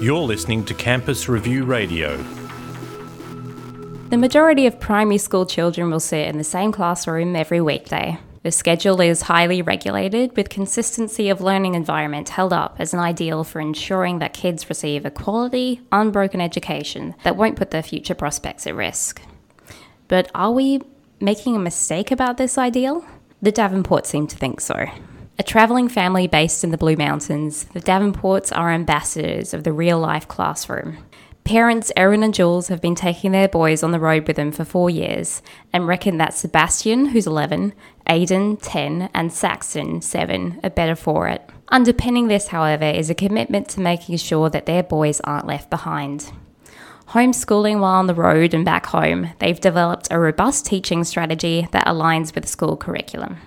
You're 0.00 0.18
listening 0.18 0.64
to 0.64 0.74
Campus 0.74 1.28
Review 1.28 1.64
Radio. 1.64 2.16
The 4.08 4.16
majority 4.16 4.66
of 4.66 4.80
primary 4.80 5.18
school 5.18 5.46
children 5.46 5.90
will 5.90 6.00
sit 6.00 6.26
in 6.26 6.38
the 6.38 6.44
same 6.44 6.72
classroom 6.72 7.36
every 7.36 7.60
weekday. 7.60 8.18
The 8.42 8.50
schedule 8.50 9.00
is 9.02 9.22
highly 9.22 9.60
regulated, 9.60 10.34
with 10.36 10.48
consistency 10.48 11.28
of 11.28 11.42
learning 11.42 11.74
environment 11.74 12.30
held 12.30 12.54
up 12.54 12.76
as 12.78 12.94
an 12.94 12.98
ideal 12.98 13.44
for 13.44 13.60
ensuring 13.60 14.18
that 14.18 14.32
kids 14.32 14.68
receive 14.70 15.04
a 15.04 15.10
quality, 15.10 15.82
unbroken 15.92 16.40
education 16.40 17.14
that 17.22 17.36
won't 17.36 17.56
put 17.56 17.70
their 17.70 17.82
future 17.82 18.14
prospects 18.14 18.66
at 18.66 18.74
risk. 18.74 19.20
But 20.08 20.30
are 20.34 20.50
we 20.50 20.80
making 21.20 21.54
a 21.54 21.60
mistake 21.60 22.10
about 22.10 22.38
this 22.38 22.56
ideal? 22.56 23.04
The 23.42 23.52
Davenport 23.52 24.06
seem 24.06 24.26
to 24.28 24.36
think 24.36 24.60
so. 24.62 24.86
A 25.40 25.42
travelling 25.42 25.88
family 25.88 26.26
based 26.26 26.64
in 26.64 26.70
the 26.70 26.76
Blue 26.76 26.96
Mountains, 26.96 27.64
the 27.72 27.80
Davenports 27.80 28.52
are 28.54 28.70
ambassadors 28.70 29.54
of 29.54 29.64
the 29.64 29.72
real 29.72 29.98
life 29.98 30.28
classroom. 30.28 30.98
Parents 31.44 31.90
Erin 31.96 32.22
and 32.22 32.34
Jules 32.34 32.68
have 32.68 32.82
been 32.82 32.94
taking 32.94 33.32
their 33.32 33.48
boys 33.48 33.82
on 33.82 33.90
the 33.90 33.98
road 33.98 34.26
with 34.26 34.36
them 34.36 34.52
for 34.52 34.66
four 34.66 34.90
years 34.90 35.40
and 35.72 35.86
reckon 35.86 36.18
that 36.18 36.34
Sebastian, 36.34 37.06
who's 37.06 37.26
11, 37.26 37.72
Aiden, 38.06 38.58
10, 38.60 39.08
and 39.14 39.32
Saxon, 39.32 40.02
7, 40.02 40.60
are 40.62 40.68
better 40.68 40.94
for 40.94 41.26
it. 41.26 41.48
Underpinning 41.68 42.28
this, 42.28 42.48
however, 42.48 42.84
is 42.84 43.08
a 43.08 43.14
commitment 43.14 43.70
to 43.70 43.80
making 43.80 44.18
sure 44.18 44.50
that 44.50 44.66
their 44.66 44.82
boys 44.82 45.22
aren't 45.22 45.46
left 45.46 45.70
behind. 45.70 46.30
Homeschooling 47.12 47.80
while 47.80 47.98
on 47.98 48.08
the 48.08 48.14
road 48.14 48.52
and 48.52 48.66
back 48.66 48.84
home, 48.84 49.30
they've 49.38 49.58
developed 49.58 50.08
a 50.10 50.18
robust 50.18 50.66
teaching 50.66 51.02
strategy 51.02 51.66
that 51.72 51.86
aligns 51.86 52.34
with 52.34 52.46
school 52.46 52.76
curriculum. 52.76 53.38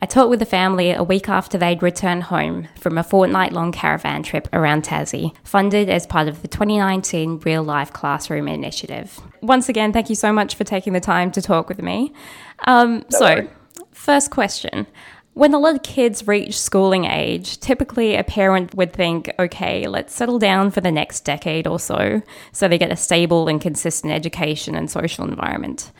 I 0.00 0.06
talked 0.06 0.30
with 0.30 0.38
the 0.38 0.46
family 0.46 0.92
a 0.92 1.02
week 1.02 1.28
after 1.28 1.58
they'd 1.58 1.82
returned 1.82 2.24
home 2.24 2.68
from 2.78 2.96
a 2.96 3.02
fortnight 3.02 3.52
long 3.52 3.72
caravan 3.72 4.22
trip 4.22 4.48
around 4.52 4.84
Tassie, 4.84 5.34
funded 5.42 5.90
as 5.90 6.06
part 6.06 6.28
of 6.28 6.40
the 6.40 6.46
2019 6.46 7.40
Real 7.40 7.64
Life 7.64 7.92
Classroom 7.92 8.46
Initiative. 8.46 9.20
Once 9.42 9.68
again, 9.68 9.92
thank 9.92 10.08
you 10.08 10.14
so 10.14 10.32
much 10.32 10.54
for 10.54 10.62
taking 10.62 10.92
the 10.92 11.00
time 11.00 11.32
to 11.32 11.42
talk 11.42 11.68
with 11.68 11.82
me. 11.82 12.12
Um, 12.60 13.04
so, 13.08 13.48
first 13.90 14.30
question. 14.30 14.86
When 15.34 15.52
a 15.52 15.58
lot 15.58 15.74
of 15.74 15.82
kids 15.82 16.28
reach 16.28 16.58
schooling 16.58 17.04
age, 17.04 17.58
typically 17.58 18.14
a 18.14 18.24
parent 18.24 18.76
would 18.76 18.92
think, 18.92 19.32
okay, 19.38 19.88
let's 19.88 20.14
settle 20.14 20.38
down 20.38 20.70
for 20.70 20.80
the 20.80 20.92
next 20.92 21.24
decade 21.24 21.66
or 21.66 21.80
so, 21.80 22.22
so 22.52 22.68
they 22.68 22.78
get 22.78 22.92
a 22.92 22.96
stable 22.96 23.48
and 23.48 23.60
consistent 23.60 24.12
education 24.12 24.76
and 24.76 24.88
social 24.88 25.24
environment. 25.24 25.90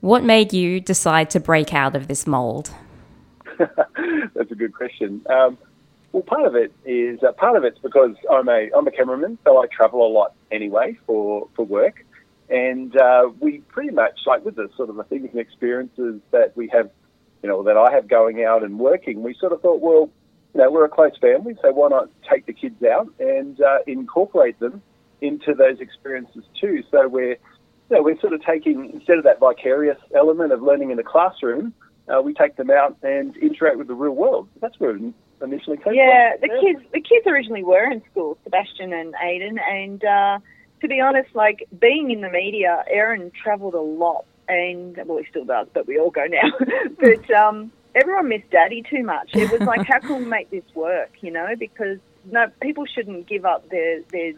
What 0.00 0.24
made 0.24 0.52
you 0.52 0.78
decide 0.78 1.30
to 1.30 1.40
break 1.40 1.72
out 1.72 1.96
of 1.96 2.06
this 2.06 2.26
mold? 2.26 2.70
That's 4.34 4.50
a 4.50 4.54
good 4.54 4.74
question. 4.74 5.24
Um, 5.28 5.58
well, 6.12 6.22
part 6.22 6.46
of 6.46 6.54
it 6.54 6.72
is 6.84 7.22
uh, 7.22 7.32
part 7.32 7.56
of 7.56 7.64
it's 7.64 7.78
because 7.78 8.16
I'm 8.30 8.48
a 8.48 8.70
I'm 8.76 8.86
a 8.86 8.90
cameraman, 8.90 9.38
so 9.44 9.62
I 9.62 9.66
travel 9.66 10.06
a 10.06 10.10
lot 10.10 10.34
anyway 10.50 10.96
for 11.06 11.48
for 11.54 11.64
work, 11.64 12.04
and 12.48 12.96
uh, 12.96 13.28
we 13.40 13.58
pretty 13.68 13.90
much 13.90 14.20
like 14.26 14.44
with 14.44 14.56
the 14.56 14.70
sort 14.76 14.88
of 14.88 14.96
the 14.96 15.04
things 15.04 15.28
and 15.30 15.40
experiences 15.40 16.20
that 16.30 16.56
we 16.56 16.68
have, 16.68 16.90
you 17.42 17.48
know, 17.48 17.62
that 17.64 17.76
I 17.76 17.92
have 17.92 18.08
going 18.08 18.44
out 18.44 18.62
and 18.62 18.78
working. 18.78 19.22
We 19.22 19.34
sort 19.34 19.52
of 19.52 19.60
thought, 19.60 19.80
well, 19.80 20.10
you 20.54 20.62
know, 20.62 20.70
we're 20.70 20.84
a 20.84 20.88
close 20.88 21.16
family, 21.20 21.56
so 21.60 21.70
why 21.72 21.88
not 21.88 22.08
take 22.30 22.46
the 22.46 22.52
kids 22.52 22.82
out 22.82 23.12
and 23.18 23.60
uh, 23.60 23.78
incorporate 23.86 24.58
them 24.58 24.80
into 25.20 25.54
those 25.54 25.80
experiences 25.80 26.44
too? 26.60 26.82
So 26.90 27.08
we're 27.08 27.36
you 27.90 27.96
know, 27.96 28.02
we're 28.02 28.18
sort 28.20 28.32
of 28.32 28.42
taking 28.42 28.90
instead 28.94 29.18
of 29.18 29.24
that 29.24 29.38
vicarious 29.38 29.98
element 30.14 30.52
of 30.52 30.62
learning 30.62 30.90
in 30.90 30.96
the 30.96 31.04
classroom 31.04 31.72
uh, 32.08 32.20
we 32.22 32.34
take 32.34 32.56
them 32.56 32.70
out 32.70 32.96
and 33.02 33.36
interact 33.36 33.78
with 33.78 33.88
the 33.88 33.94
real 33.94 34.12
world. 34.12 34.48
That's 34.60 34.78
where 34.78 34.96
it 34.96 35.14
initially 35.42 35.76
came 35.76 35.94
yeah, 35.94 36.32
from. 36.32 36.40
The 36.40 36.46
yeah, 36.48 36.54
the 36.54 36.60
kids 36.60 36.92
the 36.92 37.00
kids 37.00 37.26
originally 37.26 37.64
were 37.64 37.90
in 37.90 38.02
school, 38.10 38.38
Sebastian 38.44 38.92
and 38.92 39.14
Aiden, 39.14 39.60
and 39.60 40.04
uh, 40.04 40.38
to 40.80 40.88
be 40.88 41.00
honest, 41.00 41.34
like 41.34 41.66
being 41.78 42.10
in 42.10 42.20
the 42.20 42.30
media, 42.30 42.84
Erin 42.88 43.32
travelled 43.42 43.74
a 43.74 43.80
lot, 43.80 44.24
and 44.48 44.98
well, 45.04 45.18
he 45.18 45.26
still 45.28 45.44
does, 45.44 45.66
but 45.72 45.86
we 45.86 45.98
all 45.98 46.10
go 46.10 46.24
now. 46.26 46.50
but 46.98 47.30
um, 47.34 47.72
everyone 47.94 48.28
missed 48.28 48.50
Daddy 48.50 48.82
too 48.82 49.02
much. 49.02 49.30
It 49.34 49.50
was 49.50 49.62
like, 49.62 49.86
how 49.86 50.00
can 50.00 50.18
we 50.18 50.24
make 50.24 50.50
this 50.50 50.64
work? 50.74 51.10
You 51.20 51.32
know, 51.32 51.48
because 51.58 51.98
no, 52.30 52.46
people 52.60 52.86
shouldn't 52.86 53.26
give 53.26 53.44
up 53.44 53.68
their 53.68 54.02
their 54.12 54.32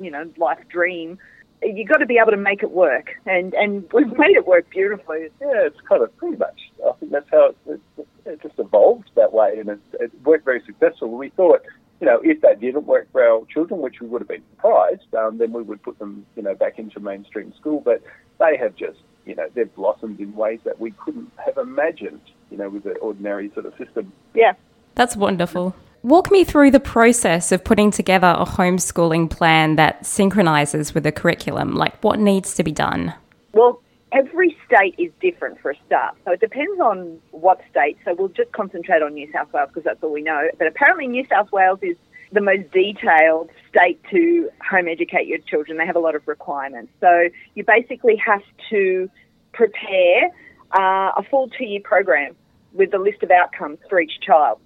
you 0.00 0.10
know 0.10 0.30
life 0.36 0.60
dream 0.68 1.18
you've 1.62 1.88
got 1.88 1.98
to 1.98 2.06
be 2.06 2.18
able 2.18 2.30
to 2.30 2.36
make 2.36 2.62
it 2.62 2.70
work, 2.70 3.10
and 3.26 3.54
and 3.54 3.90
we've 3.92 4.16
made 4.18 4.36
it 4.36 4.46
work 4.46 4.68
beautifully. 4.70 5.28
Yeah, 5.40 5.66
it's 5.66 5.80
kind 5.88 6.02
of 6.02 6.16
pretty 6.16 6.36
much. 6.36 6.69
I 6.88 6.92
think 6.98 7.12
that's 7.12 7.30
how 7.30 7.54
it, 7.66 7.80
it, 7.98 8.08
it 8.24 8.42
just 8.42 8.58
evolved 8.58 9.10
that 9.16 9.32
way, 9.32 9.58
and 9.58 9.68
it, 9.68 9.80
it 9.94 10.10
worked 10.24 10.44
very 10.44 10.62
successfully. 10.64 11.10
We 11.10 11.28
thought, 11.30 11.62
you 12.00 12.06
know, 12.06 12.20
if 12.22 12.40
that 12.40 12.60
didn't 12.60 12.86
work 12.86 13.08
for 13.12 13.22
our 13.22 13.44
children, 13.52 13.80
which 13.80 14.00
we 14.00 14.06
would 14.06 14.22
have 14.22 14.28
been 14.28 14.42
surprised, 14.56 15.14
um, 15.14 15.38
then 15.38 15.52
we 15.52 15.62
would 15.62 15.82
put 15.82 15.98
them, 15.98 16.24
you 16.36 16.42
know, 16.42 16.54
back 16.54 16.78
into 16.78 17.00
mainstream 17.00 17.52
school. 17.58 17.80
But 17.84 18.02
they 18.38 18.56
have 18.56 18.74
just, 18.76 18.98
you 19.26 19.34
know, 19.34 19.46
they've 19.54 19.74
blossomed 19.74 20.18
in 20.20 20.34
ways 20.34 20.60
that 20.64 20.80
we 20.80 20.92
couldn't 20.92 21.30
have 21.44 21.58
imagined, 21.58 22.22
you 22.50 22.56
know, 22.56 22.68
with 22.68 22.84
the 22.84 22.94
ordinary 22.98 23.50
sort 23.52 23.66
of 23.66 23.74
system. 23.76 24.12
Yeah, 24.34 24.54
that's 24.94 25.16
wonderful. 25.16 25.74
Walk 26.02 26.30
me 26.30 26.44
through 26.44 26.70
the 26.70 26.80
process 26.80 27.52
of 27.52 27.62
putting 27.62 27.90
together 27.90 28.34
a 28.38 28.46
homeschooling 28.46 29.28
plan 29.28 29.76
that 29.76 30.06
synchronizes 30.06 30.94
with 30.94 31.04
the 31.04 31.12
curriculum. 31.12 31.74
Like, 31.74 32.02
what 32.02 32.18
needs 32.18 32.54
to 32.54 32.64
be 32.64 32.72
done? 32.72 33.12
Well, 33.52 33.82
every 34.12 34.56
state 34.66 34.94
is 34.98 35.10
different 35.20 35.60
for 35.60 35.70
a 35.70 35.76
start. 35.86 36.16
So 36.24 36.32
it 36.32 36.40
depends 36.40 36.80
on 36.80 37.18
what 37.30 37.60
state. 37.70 37.96
So 38.04 38.14
we'll 38.14 38.28
just 38.28 38.52
concentrate 38.52 39.02
on 39.02 39.14
New 39.14 39.30
South 39.32 39.52
Wales 39.52 39.68
because 39.68 39.84
that's 39.84 40.02
all 40.02 40.12
we 40.12 40.22
know. 40.22 40.48
But 40.58 40.66
apparently, 40.66 41.06
New 41.06 41.26
South 41.30 41.50
Wales 41.52 41.78
is 41.82 41.96
the 42.32 42.40
most 42.40 42.70
detailed 42.70 43.50
state 43.68 44.00
to 44.10 44.50
home 44.68 44.88
educate 44.88 45.26
your 45.26 45.38
children. 45.38 45.78
They 45.78 45.86
have 45.86 45.96
a 45.96 46.00
lot 46.00 46.14
of 46.14 46.26
requirements. 46.26 46.92
So 47.00 47.28
you 47.54 47.64
basically 47.64 48.16
have 48.16 48.42
to 48.70 49.10
prepare 49.52 50.26
uh, 50.72 51.12
a 51.16 51.22
full 51.28 51.48
two 51.48 51.64
year 51.64 51.80
program 51.82 52.36
with 52.72 52.94
a 52.94 52.98
list 52.98 53.22
of 53.22 53.30
outcomes 53.30 53.78
for 53.88 54.00
each 54.00 54.20
child. 54.24 54.60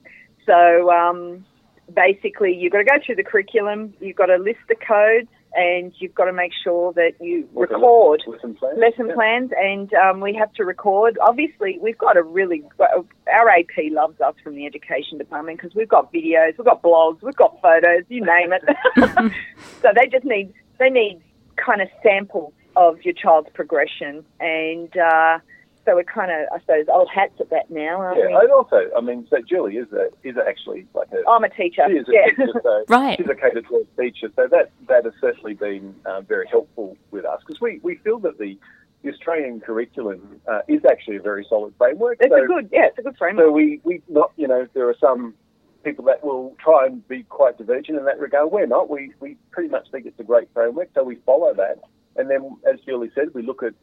So 0.44 0.90
um, 0.90 1.44
basically, 1.94 2.54
you've 2.54 2.72
got 2.72 2.78
to 2.78 2.84
go 2.84 2.96
through 3.04 3.16
the 3.16 3.24
curriculum, 3.24 3.94
you've 4.00 4.16
got 4.16 4.26
to 4.26 4.36
list 4.36 4.60
the 4.68 4.76
codes, 4.76 5.28
and 5.54 5.92
you've 5.98 6.14
got 6.14 6.24
to 6.24 6.32
make 6.32 6.52
sure 6.62 6.92
that 6.94 7.12
you 7.20 7.48
record 7.54 8.22
lesson 8.26 8.54
plans, 8.54 8.78
lesson 8.78 9.08
yeah. 9.08 9.14
plans 9.14 9.50
and 9.56 9.92
um, 9.94 10.20
we 10.20 10.34
have 10.34 10.52
to 10.54 10.64
record. 10.64 11.18
Obviously, 11.22 11.78
we've 11.80 11.98
got 11.98 12.16
a 12.16 12.22
really 12.22 12.62
our 13.32 13.48
AP 13.48 13.90
loves 13.90 14.20
us 14.20 14.34
from 14.42 14.56
the 14.56 14.66
education 14.66 15.18
department 15.18 15.58
because 15.58 15.74
we've 15.74 15.88
got 15.88 16.12
videos, 16.12 16.56
we've 16.58 16.64
got 16.64 16.82
blogs, 16.82 17.22
we've 17.22 17.36
got 17.36 17.60
photos, 17.62 18.04
you 18.08 18.24
name 18.24 18.52
it. 18.52 18.62
so 19.82 19.88
they 19.94 20.06
just 20.08 20.24
need 20.24 20.52
they 20.78 20.90
need 20.90 21.20
kind 21.56 21.80
of 21.80 21.88
samples 22.02 22.52
of 22.76 23.00
your 23.02 23.14
child's 23.14 23.48
progression 23.54 24.24
and. 24.40 24.96
Uh, 24.96 25.38
so 25.84 25.94
we're 25.94 26.04
kind 26.04 26.30
of, 26.30 26.48
I 26.52 26.60
suppose, 26.60 26.86
old 26.92 27.08
hats 27.14 27.34
at 27.40 27.50
that 27.50 27.70
now, 27.70 28.00
aren't 28.00 28.18
yeah, 28.18 28.28
we? 28.28 28.34
and 28.34 28.52
also, 28.52 28.88
I 28.96 29.00
mean, 29.00 29.26
so 29.28 29.38
Julie 29.46 29.76
is 29.76 29.92
a 29.92 30.08
is 30.22 30.36
actually 30.36 30.86
like 30.94 31.08
a. 31.12 31.28
I'm 31.28 31.44
a 31.44 31.48
teacher. 31.48 31.82
She 31.88 31.94
is 31.94 32.08
a 32.08 32.12
yeah. 32.12 32.26
teacher, 32.30 32.60
so 32.62 32.84
right. 32.88 33.16
She's 33.18 33.28
a 33.28 33.34
K 33.34 33.50
to 33.50 33.62
12 33.62 33.86
teacher, 33.98 34.28
so 34.34 34.48
that 34.50 34.70
that 34.88 35.04
has 35.04 35.14
certainly 35.20 35.54
been 35.54 35.94
uh, 36.06 36.22
very 36.22 36.46
helpful 36.48 36.96
with 37.10 37.24
us 37.24 37.40
because 37.46 37.60
we, 37.60 37.80
we 37.82 37.96
feel 37.96 38.18
that 38.20 38.38
the 38.38 38.58
the 39.02 39.10
Australian 39.10 39.60
curriculum 39.60 40.40
uh, 40.48 40.60
is 40.66 40.80
actually 40.90 41.16
a 41.16 41.22
very 41.22 41.46
solid 41.48 41.74
framework. 41.76 42.16
It's 42.20 42.32
so, 42.32 42.42
a 42.42 42.46
good, 42.46 42.70
yeah, 42.72 42.86
it's 42.86 42.98
a 42.98 43.02
good 43.02 43.16
framework. 43.18 43.46
So 43.46 43.52
we 43.52 43.80
we 43.84 44.00
not, 44.08 44.32
you 44.36 44.48
know, 44.48 44.66
there 44.72 44.88
are 44.88 44.96
some 44.98 45.34
people 45.84 46.06
that 46.06 46.24
will 46.24 46.56
try 46.58 46.86
and 46.86 47.06
be 47.06 47.22
quite 47.24 47.58
divergent 47.58 47.98
in 47.98 48.04
that 48.06 48.18
regard. 48.18 48.50
We're 48.50 48.66
not. 48.66 48.88
We 48.88 49.12
we 49.20 49.36
pretty 49.50 49.68
much 49.68 49.90
think 49.90 50.06
it's 50.06 50.18
a 50.18 50.24
great 50.24 50.48
framework, 50.54 50.88
so 50.94 51.04
we 51.04 51.16
follow 51.26 51.52
that. 51.54 51.80
And 52.16 52.30
then, 52.30 52.56
as 52.70 52.80
Julie 52.86 53.10
said, 53.14 53.34
we 53.34 53.42
look 53.42 53.62
at 53.62 53.74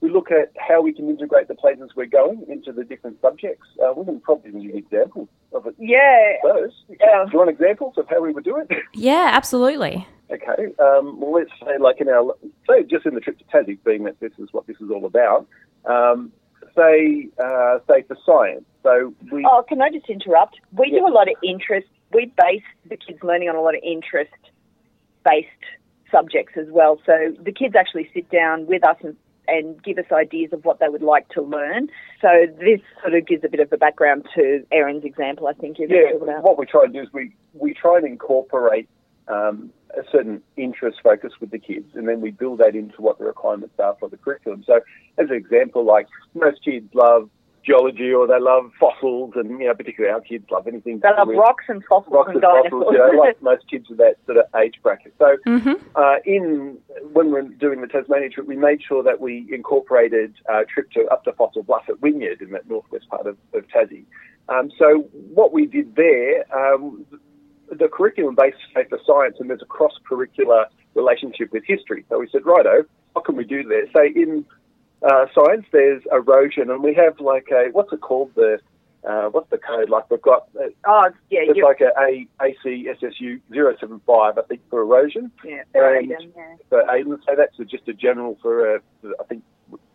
we 0.00 0.10
look 0.10 0.30
at 0.30 0.52
how 0.56 0.80
we 0.80 0.92
can 0.92 1.08
integrate 1.08 1.48
the 1.48 1.54
places 1.54 1.90
we're 1.96 2.06
going 2.06 2.44
into 2.48 2.72
the 2.72 2.84
different 2.84 3.20
subjects. 3.20 3.66
Uh, 3.82 3.92
we 3.94 4.04
can 4.04 4.20
probably 4.20 4.52
give 4.52 4.62
you 4.62 4.76
examples 4.76 5.28
of 5.52 5.66
it. 5.66 5.74
Yeah. 5.78 6.34
First, 6.42 6.76
yeah. 6.88 7.24
do 7.24 7.32
you 7.32 7.38
want 7.38 7.50
examples 7.50 7.94
of 7.98 8.08
how 8.08 8.22
we 8.22 8.32
would 8.32 8.44
do 8.44 8.56
it? 8.58 8.70
Yeah, 8.94 9.30
absolutely. 9.32 10.06
Okay. 10.30 10.72
Um, 10.78 11.20
well, 11.20 11.32
let's 11.32 11.50
say, 11.60 11.78
like 11.80 12.00
in 12.00 12.08
our, 12.08 12.34
say, 12.68 12.84
just 12.84 13.06
in 13.06 13.14
the 13.14 13.20
trip 13.20 13.38
to 13.38 13.44
Tassie, 13.44 13.78
being 13.84 14.04
that 14.04 14.20
this 14.20 14.32
is 14.38 14.48
what 14.52 14.66
this 14.66 14.76
is 14.80 14.90
all 14.90 15.04
about. 15.04 15.46
Um, 15.84 16.32
say, 16.76 17.28
uh, 17.42 17.78
say 17.88 18.02
for 18.02 18.16
science. 18.24 18.64
So 18.82 19.14
we. 19.32 19.44
Oh, 19.44 19.64
can 19.68 19.82
I 19.82 19.90
just 19.90 20.08
interrupt? 20.08 20.60
We 20.72 20.90
yeah. 20.92 21.00
do 21.00 21.06
a 21.08 21.14
lot 21.14 21.28
of 21.28 21.34
interest. 21.42 21.88
We 22.12 22.32
base 22.36 22.62
the 22.88 22.96
kids' 22.96 23.22
learning 23.22 23.48
on 23.48 23.56
a 23.56 23.60
lot 23.60 23.74
of 23.74 23.80
interest-based 23.82 25.48
subjects 26.10 26.54
as 26.56 26.66
well. 26.70 27.00
So 27.04 27.34
the 27.40 27.52
kids 27.52 27.74
actually 27.74 28.08
sit 28.14 28.30
down 28.30 28.66
with 28.66 28.86
us 28.86 28.96
and 29.02 29.16
and 29.48 29.82
give 29.82 29.98
us 29.98 30.04
ideas 30.12 30.52
of 30.52 30.64
what 30.64 30.78
they 30.78 30.88
would 30.88 31.02
like 31.02 31.28
to 31.30 31.42
learn. 31.42 31.88
So 32.20 32.28
this 32.58 32.80
sort 33.00 33.14
of 33.14 33.26
gives 33.26 33.44
a 33.44 33.48
bit 33.48 33.60
of 33.60 33.72
a 33.72 33.76
background 33.76 34.28
to 34.34 34.64
Erin's 34.70 35.04
example, 35.04 35.46
I 35.46 35.54
think. 35.54 35.78
Yeah, 35.78 36.12
what 36.40 36.58
we 36.58 36.66
try 36.66 36.86
to 36.86 36.92
do 36.92 37.00
is 37.00 37.08
we, 37.12 37.34
we 37.54 37.74
try 37.74 37.96
and 37.96 38.06
incorporate 38.06 38.88
um, 39.28 39.70
a 39.96 40.02
certain 40.10 40.42
interest 40.56 40.98
focus 41.02 41.32
with 41.40 41.50
the 41.50 41.58
kids, 41.58 41.86
and 41.94 42.08
then 42.08 42.20
we 42.20 42.30
build 42.30 42.58
that 42.58 42.74
into 42.74 43.00
what 43.00 43.18
the 43.18 43.24
requirements 43.24 43.74
are 43.78 43.96
for 43.98 44.08
the 44.08 44.16
curriculum. 44.16 44.64
So, 44.66 44.80
as 45.18 45.30
an 45.30 45.36
example, 45.36 45.84
like 45.84 46.06
most 46.34 46.64
kids 46.64 46.88
love 46.94 47.30
geology 47.64 48.12
or 48.12 48.26
they 48.26 48.40
love 48.40 48.70
fossils, 48.78 49.32
and 49.36 49.50
you 49.60 49.66
know, 49.66 49.74
particularly 49.74 50.12
our 50.14 50.20
kids 50.20 50.46
love 50.50 50.66
anything. 50.66 51.00
They 51.02 51.08
love 51.16 51.28
rocks 51.28 51.64
and 51.68 51.84
fossils 51.84 52.12
rocks 52.12 52.32
and 52.34 52.42
and 52.42 52.42
fossils. 52.42 52.84
dinosaurs. 52.84 52.92
You 52.92 53.16
know, 53.16 53.20
like 53.22 53.42
most 53.50 53.68
kids 53.70 53.90
of 53.90 53.96
that 53.98 54.16
sort 54.26 54.38
of 54.38 54.44
age 54.56 54.74
bracket. 54.82 55.14
So, 55.18 55.36
Mm-hmm. 55.46 55.72
uh, 55.94 56.16
in 56.24 56.78
when 57.12 57.30
we're 57.30 57.42
doing 57.42 57.80
the 57.80 57.86
Tasmania 57.86 58.30
trip, 58.30 58.46
we 58.46 58.56
made 58.56 58.80
sure 58.82 59.02
that 59.02 59.20
we 59.20 59.48
incorporated 59.52 60.34
a 60.48 60.64
trip 60.64 60.90
to 60.92 61.06
up 61.06 61.24
to 61.24 61.32
Fossil 61.32 61.62
Bluff 61.62 61.84
at 61.88 62.00
Wynyard 62.02 62.40
in 62.40 62.50
that 62.50 62.68
northwest 62.68 63.08
part 63.08 63.26
of, 63.26 63.36
of 63.54 63.64
Tassie. 63.68 64.04
Um, 64.48 64.70
so 64.78 65.08
what 65.34 65.52
we 65.52 65.66
did 65.66 65.94
there, 65.96 66.44
um, 66.56 67.04
the 67.70 67.88
curriculum 67.88 68.34
based 68.34 68.56
say, 68.74 68.84
for 68.88 68.98
science, 69.06 69.36
and 69.40 69.50
there's 69.50 69.62
a 69.62 69.66
cross 69.66 69.92
curricular 70.10 70.64
relationship 70.94 71.52
with 71.52 71.64
history. 71.66 72.04
So 72.08 72.18
we 72.18 72.28
said, 72.32 72.46
righto, 72.46 72.84
what 73.12 73.24
can 73.24 73.36
we 73.36 73.44
do 73.44 73.62
there? 73.62 73.84
Say 73.94 74.12
in 74.14 74.44
uh, 75.02 75.26
science, 75.34 75.66
there's 75.72 76.02
erosion, 76.12 76.70
and 76.70 76.82
we 76.82 76.94
have 76.94 77.20
like 77.20 77.48
a 77.52 77.68
what's 77.72 77.92
it 77.92 78.00
called 78.00 78.30
the 78.34 78.58
uh, 79.08 79.28
what's 79.30 79.48
the 79.50 79.58
code? 79.58 79.88
Like 79.90 80.10
we've 80.10 80.20
got 80.22 80.48
uh, 80.58 80.64
oh, 80.86 81.10
yeah, 81.30 81.40
it's 81.44 81.60
like 81.62 81.80
a, 81.80 81.90
a 82.00 82.26
ACSSU 82.40 83.40
075, 83.52 84.38
I 84.38 84.42
think, 84.42 84.60
for 84.70 84.80
erosion. 84.82 85.30
yeah, 85.44 85.62
and- 85.74 86.10
Aiden, 86.10 86.30
yeah. 86.36 86.54
For 86.68 86.82
Aiden, 86.84 87.16
so 87.24 87.34
that's 87.36 87.56
just 87.70 87.86
a 87.88 87.92
general 87.94 88.36
for, 88.42 88.76
uh, 88.76 88.78
for 89.00 89.12
I 89.20 89.24
think 89.24 89.44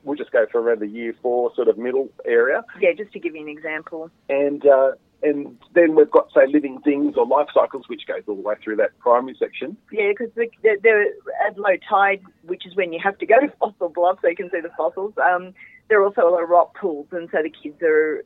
we'll 0.03 0.15
just 0.15 0.31
go 0.31 0.45
for 0.51 0.61
around 0.61 0.79
the 0.79 0.87
year 0.87 1.13
four 1.21 1.53
sort 1.55 1.67
of 1.67 1.77
middle 1.77 2.09
area, 2.25 2.63
Yeah, 2.79 2.93
just 2.97 3.11
to 3.13 3.19
give 3.19 3.35
you 3.35 3.41
an 3.41 3.49
example. 3.49 4.09
and 4.29 4.65
uh, 4.65 4.91
and 5.23 5.57
then 5.73 5.95
we've 5.95 6.11
got 6.11 6.27
say 6.33 6.45
living 6.47 6.79
things 6.81 7.15
or 7.17 7.25
life 7.25 7.47
cycles, 7.53 7.85
which 7.87 8.01
goes 8.07 8.23
all 8.27 8.35
the 8.35 8.41
way 8.41 8.55
through 8.63 8.75
that 8.77 8.97
primary 8.99 9.35
section. 9.39 9.77
Yeah, 9.91 10.09
because 10.09 10.29
they're, 10.61 10.77
they're 10.81 11.05
at 11.47 11.57
low 11.57 11.77
tide, 11.89 12.21
which 12.43 12.65
is 12.65 12.75
when 12.75 12.91
you 12.93 12.99
have 13.03 13.17
to 13.19 13.25
go 13.25 13.39
to 13.39 13.51
fossil 13.59 13.89
blocks 13.89 14.21
so 14.21 14.27
you 14.27 14.35
can 14.35 14.49
see 14.51 14.59
the 14.61 14.71
fossils. 14.77 15.13
Um, 15.17 15.53
there 15.89 15.99
are 16.01 16.05
also 16.05 16.21
a 16.21 16.29
lot 16.31 16.43
of 16.43 16.49
rock 16.49 16.77
pools, 16.79 17.07
and 17.11 17.29
so 17.31 17.39
the 17.41 17.49
kids 17.49 17.81
are 17.81 18.23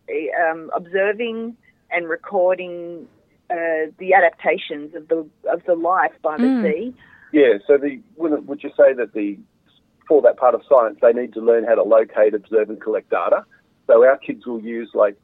um, 0.49 0.71
observing 0.75 1.55
and 1.91 2.07
recording 2.09 3.07
uh, 3.49 3.89
the 3.97 4.13
adaptations 4.13 4.93
of 4.95 5.07
the 5.07 5.27
of 5.51 5.63
the 5.65 5.75
life 5.75 6.11
by 6.21 6.37
the 6.37 6.43
Mm. 6.43 6.63
Sea. 6.63 6.93
Yeah. 7.31 7.57
So 7.65 7.77
the 7.77 7.99
would 8.15 8.47
would 8.47 8.63
you 8.63 8.71
say 8.77 8.93
that 8.93 9.13
the 9.13 9.37
for 10.07 10.21
that 10.21 10.37
part 10.37 10.55
of 10.55 10.61
science 10.67 10.97
they 11.01 11.13
need 11.13 11.33
to 11.33 11.41
learn 11.41 11.63
how 11.63 11.75
to 11.75 11.83
locate, 11.83 12.33
observe, 12.33 12.69
and 12.69 12.81
collect 12.81 13.09
data. 13.09 13.45
So 13.87 14.05
our 14.05 14.17
kids 14.17 14.45
will 14.45 14.61
use 14.61 14.89
like 14.93 15.17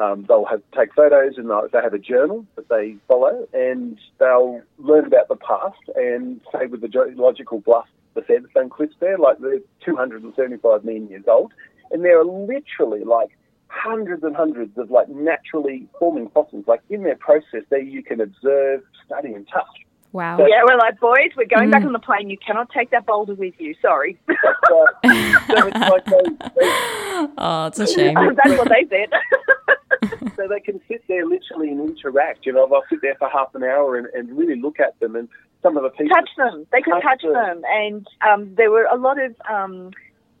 um, 0.00 0.24
they'll 0.28 0.44
have 0.46 0.62
take 0.76 0.94
photos 0.94 1.34
and 1.36 1.50
they'll, 1.50 1.68
they 1.72 1.80
have 1.82 1.94
a 1.94 1.98
journal 1.98 2.46
that 2.56 2.68
they 2.68 2.96
follow, 3.08 3.46
and 3.52 3.98
they'll 4.18 4.62
learn 4.78 5.04
about 5.06 5.28
the 5.28 5.36
past. 5.36 5.78
And 5.96 6.40
say 6.52 6.66
with 6.66 6.80
the 6.80 6.88
geological 6.88 7.60
bluff, 7.60 7.86
the 8.14 8.22
sandstone 8.26 8.70
cliffs 8.70 8.94
there, 9.00 9.18
like 9.18 9.38
they're 9.38 9.60
275 9.84 10.84
million 10.84 11.08
years 11.08 11.24
old, 11.28 11.52
and 11.90 12.04
there 12.04 12.18
are 12.20 12.24
literally 12.24 13.04
like 13.04 13.30
hundreds 13.68 14.22
and 14.22 14.36
hundreds 14.36 14.76
of 14.76 14.90
like 14.90 15.08
naturally 15.08 15.86
forming 15.98 16.28
fossils. 16.30 16.64
Like 16.66 16.80
in 16.90 17.02
their 17.04 17.16
process, 17.16 17.62
there 17.70 17.80
you 17.80 18.02
can 18.02 18.20
observe, 18.20 18.82
study, 19.06 19.32
and 19.32 19.46
touch. 19.48 19.64
Wow. 20.12 20.36
So- 20.36 20.46
Yeah, 20.46 20.62
we're 20.68 20.76
like, 20.76 21.00
boys, 21.00 21.30
we're 21.38 21.46
going 21.46 21.70
back 21.70 21.82
Mm. 21.82 21.86
on 21.86 21.92
the 21.94 21.98
plane. 21.98 22.28
You 22.28 22.36
cannot 22.36 22.68
take 22.70 22.90
that 22.90 23.06
boulder 23.06 23.34
with 23.34 23.54
you. 23.58 23.74
Sorry. 23.80 24.18
so, 24.28 24.86
so 25.02 25.68
it's 25.68 25.78
like 25.78 26.04
they, 26.04 26.22
they, 26.38 27.28
Oh, 27.38 27.66
it's 27.68 27.78
a 27.78 27.86
shame. 27.86 28.14
That's 28.14 28.58
what 28.58 28.68
they 28.68 28.84
said. 28.90 29.08
so 30.36 30.48
they 30.48 30.60
can 30.60 30.80
sit 30.88 31.02
there 31.08 31.26
literally 31.26 31.70
and 31.70 31.80
interact. 31.80 32.46
You 32.46 32.52
know, 32.52 32.68
they'll 32.68 32.82
sit 32.90 33.00
there 33.02 33.14
for 33.18 33.28
half 33.28 33.54
an 33.54 33.62
hour 33.62 33.96
and, 33.96 34.06
and 34.14 34.36
really 34.36 34.60
look 34.60 34.80
at 34.80 34.98
them. 35.00 35.16
And 35.16 35.28
some 35.62 35.76
of 35.76 35.82
the 35.84 35.90
people. 35.90 36.08
touch 36.14 36.30
them. 36.36 36.66
They 36.72 36.80
could 36.82 36.92
Touch 36.94 37.02
touch 37.02 37.22
them. 37.22 37.32
them. 37.32 37.62
And 37.70 38.06
um, 38.28 38.54
there 38.56 38.70
were 38.70 38.84
a 38.90 38.96
lot 38.96 39.18
of 39.22 39.34
um, 39.48 39.90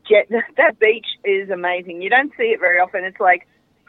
jet. 0.08 0.28
That 0.56 0.78
beach 0.78 1.06
is 1.24 1.48
amazing. 1.50 2.02
You 2.02 2.10
don't 2.10 2.32
see 2.36 2.44
it 2.54 2.60
very 2.60 2.78
often. 2.78 3.04
It's 3.04 3.20
like 3.20 3.46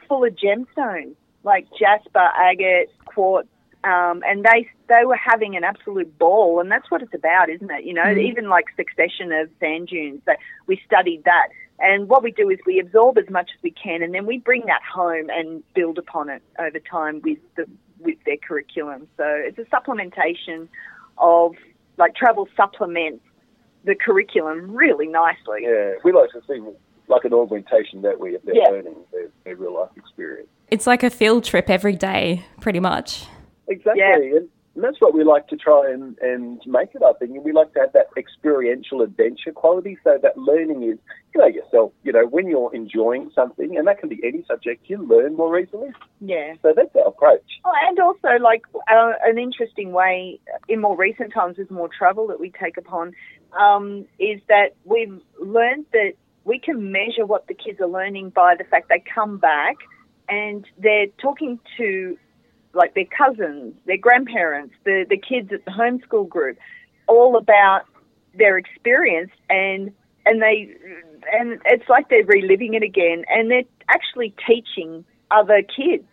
full 0.08 0.24
of 0.24 0.34
gemstones, 0.36 1.14
like 1.42 1.66
jasper, 1.78 2.28
agate, 2.38 2.90
quartz. 3.06 3.48
Um, 3.82 4.22
and 4.26 4.44
they 4.44 4.66
they 4.88 5.04
were 5.04 5.16
having 5.22 5.56
an 5.56 5.64
absolute 5.64 6.18
ball, 6.18 6.58
and 6.60 6.70
that's 6.70 6.90
what 6.90 7.02
it's 7.02 7.12
about, 7.12 7.50
isn't 7.50 7.70
it? 7.70 7.84
You 7.84 7.92
know, 7.92 8.02
Mm. 8.04 8.22
even 8.30 8.48
like 8.48 8.64
succession 8.76 9.30
of 9.32 9.50
sand 9.60 9.88
dunes. 9.88 10.22
That 10.24 10.38
we 10.66 10.80
studied 10.86 11.24
that, 11.24 11.48
and 11.78 12.08
what 12.08 12.22
we 12.22 12.30
do 12.30 12.50
is 12.50 12.58
we 12.66 12.78
absorb 12.78 13.18
as 13.18 13.28
much 13.30 13.50
as 13.56 13.62
we 13.62 13.70
can, 13.70 14.02
and 14.02 14.14
then 14.14 14.26
we 14.26 14.38
bring 14.38 14.66
that 14.66 14.82
home 14.82 15.28
and 15.30 15.62
build 15.74 15.98
upon 15.98 16.28
it 16.28 16.42
over 16.58 16.78
time 16.78 17.20
with 17.22 17.38
the 17.56 17.66
with 18.00 18.18
their 18.26 18.36
curriculum. 18.36 19.08
So 19.16 19.24
it's 19.26 19.58
a 19.58 19.64
supplementation 19.64 20.68
of 21.18 21.54
like 21.96 22.14
travel 22.14 22.48
supplements 22.56 23.24
the 23.84 23.94
curriculum 23.94 24.70
really 24.74 25.06
nicely. 25.06 25.60
yeah, 25.62 25.92
we 26.04 26.12
like 26.12 26.30
to 26.30 26.40
see 26.48 26.60
like 27.06 27.24
an 27.24 27.34
augmentation 27.34 28.00
that 28.02 28.18
we 28.18 28.34
of 28.34 28.42
their 28.44 28.54
Yeah. 28.56 28.68
learning, 28.70 28.96
their, 29.12 29.28
their 29.44 29.56
real 29.56 29.74
life 29.74 29.90
experience. 29.96 30.48
It's 30.70 30.86
like 30.86 31.02
a 31.02 31.10
field 31.10 31.44
trip 31.44 31.68
every 31.68 31.94
day, 31.94 32.46
pretty 32.60 32.80
much. 32.80 33.26
Exactly. 33.68 34.00
Yeah. 34.00 34.36
And, 34.38 34.48
and 34.74 34.82
that's 34.82 35.00
what 35.00 35.14
we 35.14 35.22
like 35.22 35.46
to 35.48 35.56
try 35.56 35.90
and, 35.90 36.18
and 36.18 36.60
make 36.66 36.94
it, 36.94 37.02
I 37.02 37.12
think. 37.14 37.32
And 37.36 37.44
we 37.44 37.52
like 37.52 37.72
to 37.74 37.80
have 37.80 37.92
that 37.92 38.08
experiential 38.16 39.02
adventure 39.02 39.52
quality 39.52 39.96
so 40.02 40.18
that 40.20 40.36
learning 40.36 40.82
is, 40.82 40.98
you 41.34 41.40
know, 41.40 41.46
yourself, 41.46 41.92
you 42.02 42.12
know, 42.12 42.26
when 42.26 42.48
you're 42.48 42.74
enjoying 42.74 43.30
something, 43.34 43.76
and 43.76 43.86
that 43.86 44.00
can 44.00 44.08
be 44.08 44.20
any 44.24 44.44
subject, 44.48 44.88
you 44.88 44.98
learn 44.98 45.36
more 45.36 45.58
easily. 45.58 45.90
Yeah. 46.20 46.54
So 46.62 46.72
that's 46.74 46.94
our 46.96 47.06
approach. 47.06 47.60
Oh, 47.64 47.72
and 47.88 47.98
also, 48.00 48.42
like 48.42 48.62
uh, 48.90 49.12
an 49.24 49.38
interesting 49.38 49.92
way 49.92 50.40
in 50.68 50.80
more 50.80 50.96
recent 50.96 51.32
times 51.32 51.56
with 51.58 51.70
more 51.70 51.88
travel 51.96 52.26
that 52.28 52.40
we 52.40 52.50
take 52.50 52.76
upon 52.76 53.12
um, 53.58 54.06
is 54.18 54.40
that 54.48 54.74
we've 54.84 55.20
learned 55.40 55.86
that 55.92 56.14
we 56.44 56.58
can 56.58 56.90
measure 56.90 57.24
what 57.24 57.46
the 57.46 57.54
kids 57.54 57.80
are 57.80 57.88
learning 57.88 58.30
by 58.30 58.54
the 58.56 58.64
fact 58.64 58.88
they 58.88 59.02
come 59.14 59.38
back 59.38 59.76
and 60.28 60.66
they're 60.78 61.06
talking 61.20 61.58
to 61.76 62.18
like 62.74 62.94
their 62.94 63.06
cousins, 63.06 63.74
their 63.86 63.96
grandparents, 63.96 64.74
the, 64.84 65.04
the 65.08 65.16
kids 65.16 65.50
at 65.52 65.64
the 65.64 65.70
homeschool 65.70 66.28
group, 66.28 66.58
all 67.06 67.36
about 67.36 67.82
their 68.36 68.58
experience 68.58 69.30
and 69.48 69.92
and 70.26 70.42
they 70.42 70.74
and 71.32 71.60
it's 71.66 71.88
like 71.88 72.08
they're 72.08 72.24
reliving 72.24 72.74
it 72.74 72.82
again 72.82 73.24
and 73.28 73.50
they're 73.50 73.62
actually 73.88 74.34
teaching 74.46 75.04
other 75.30 75.62
kids 75.62 76.04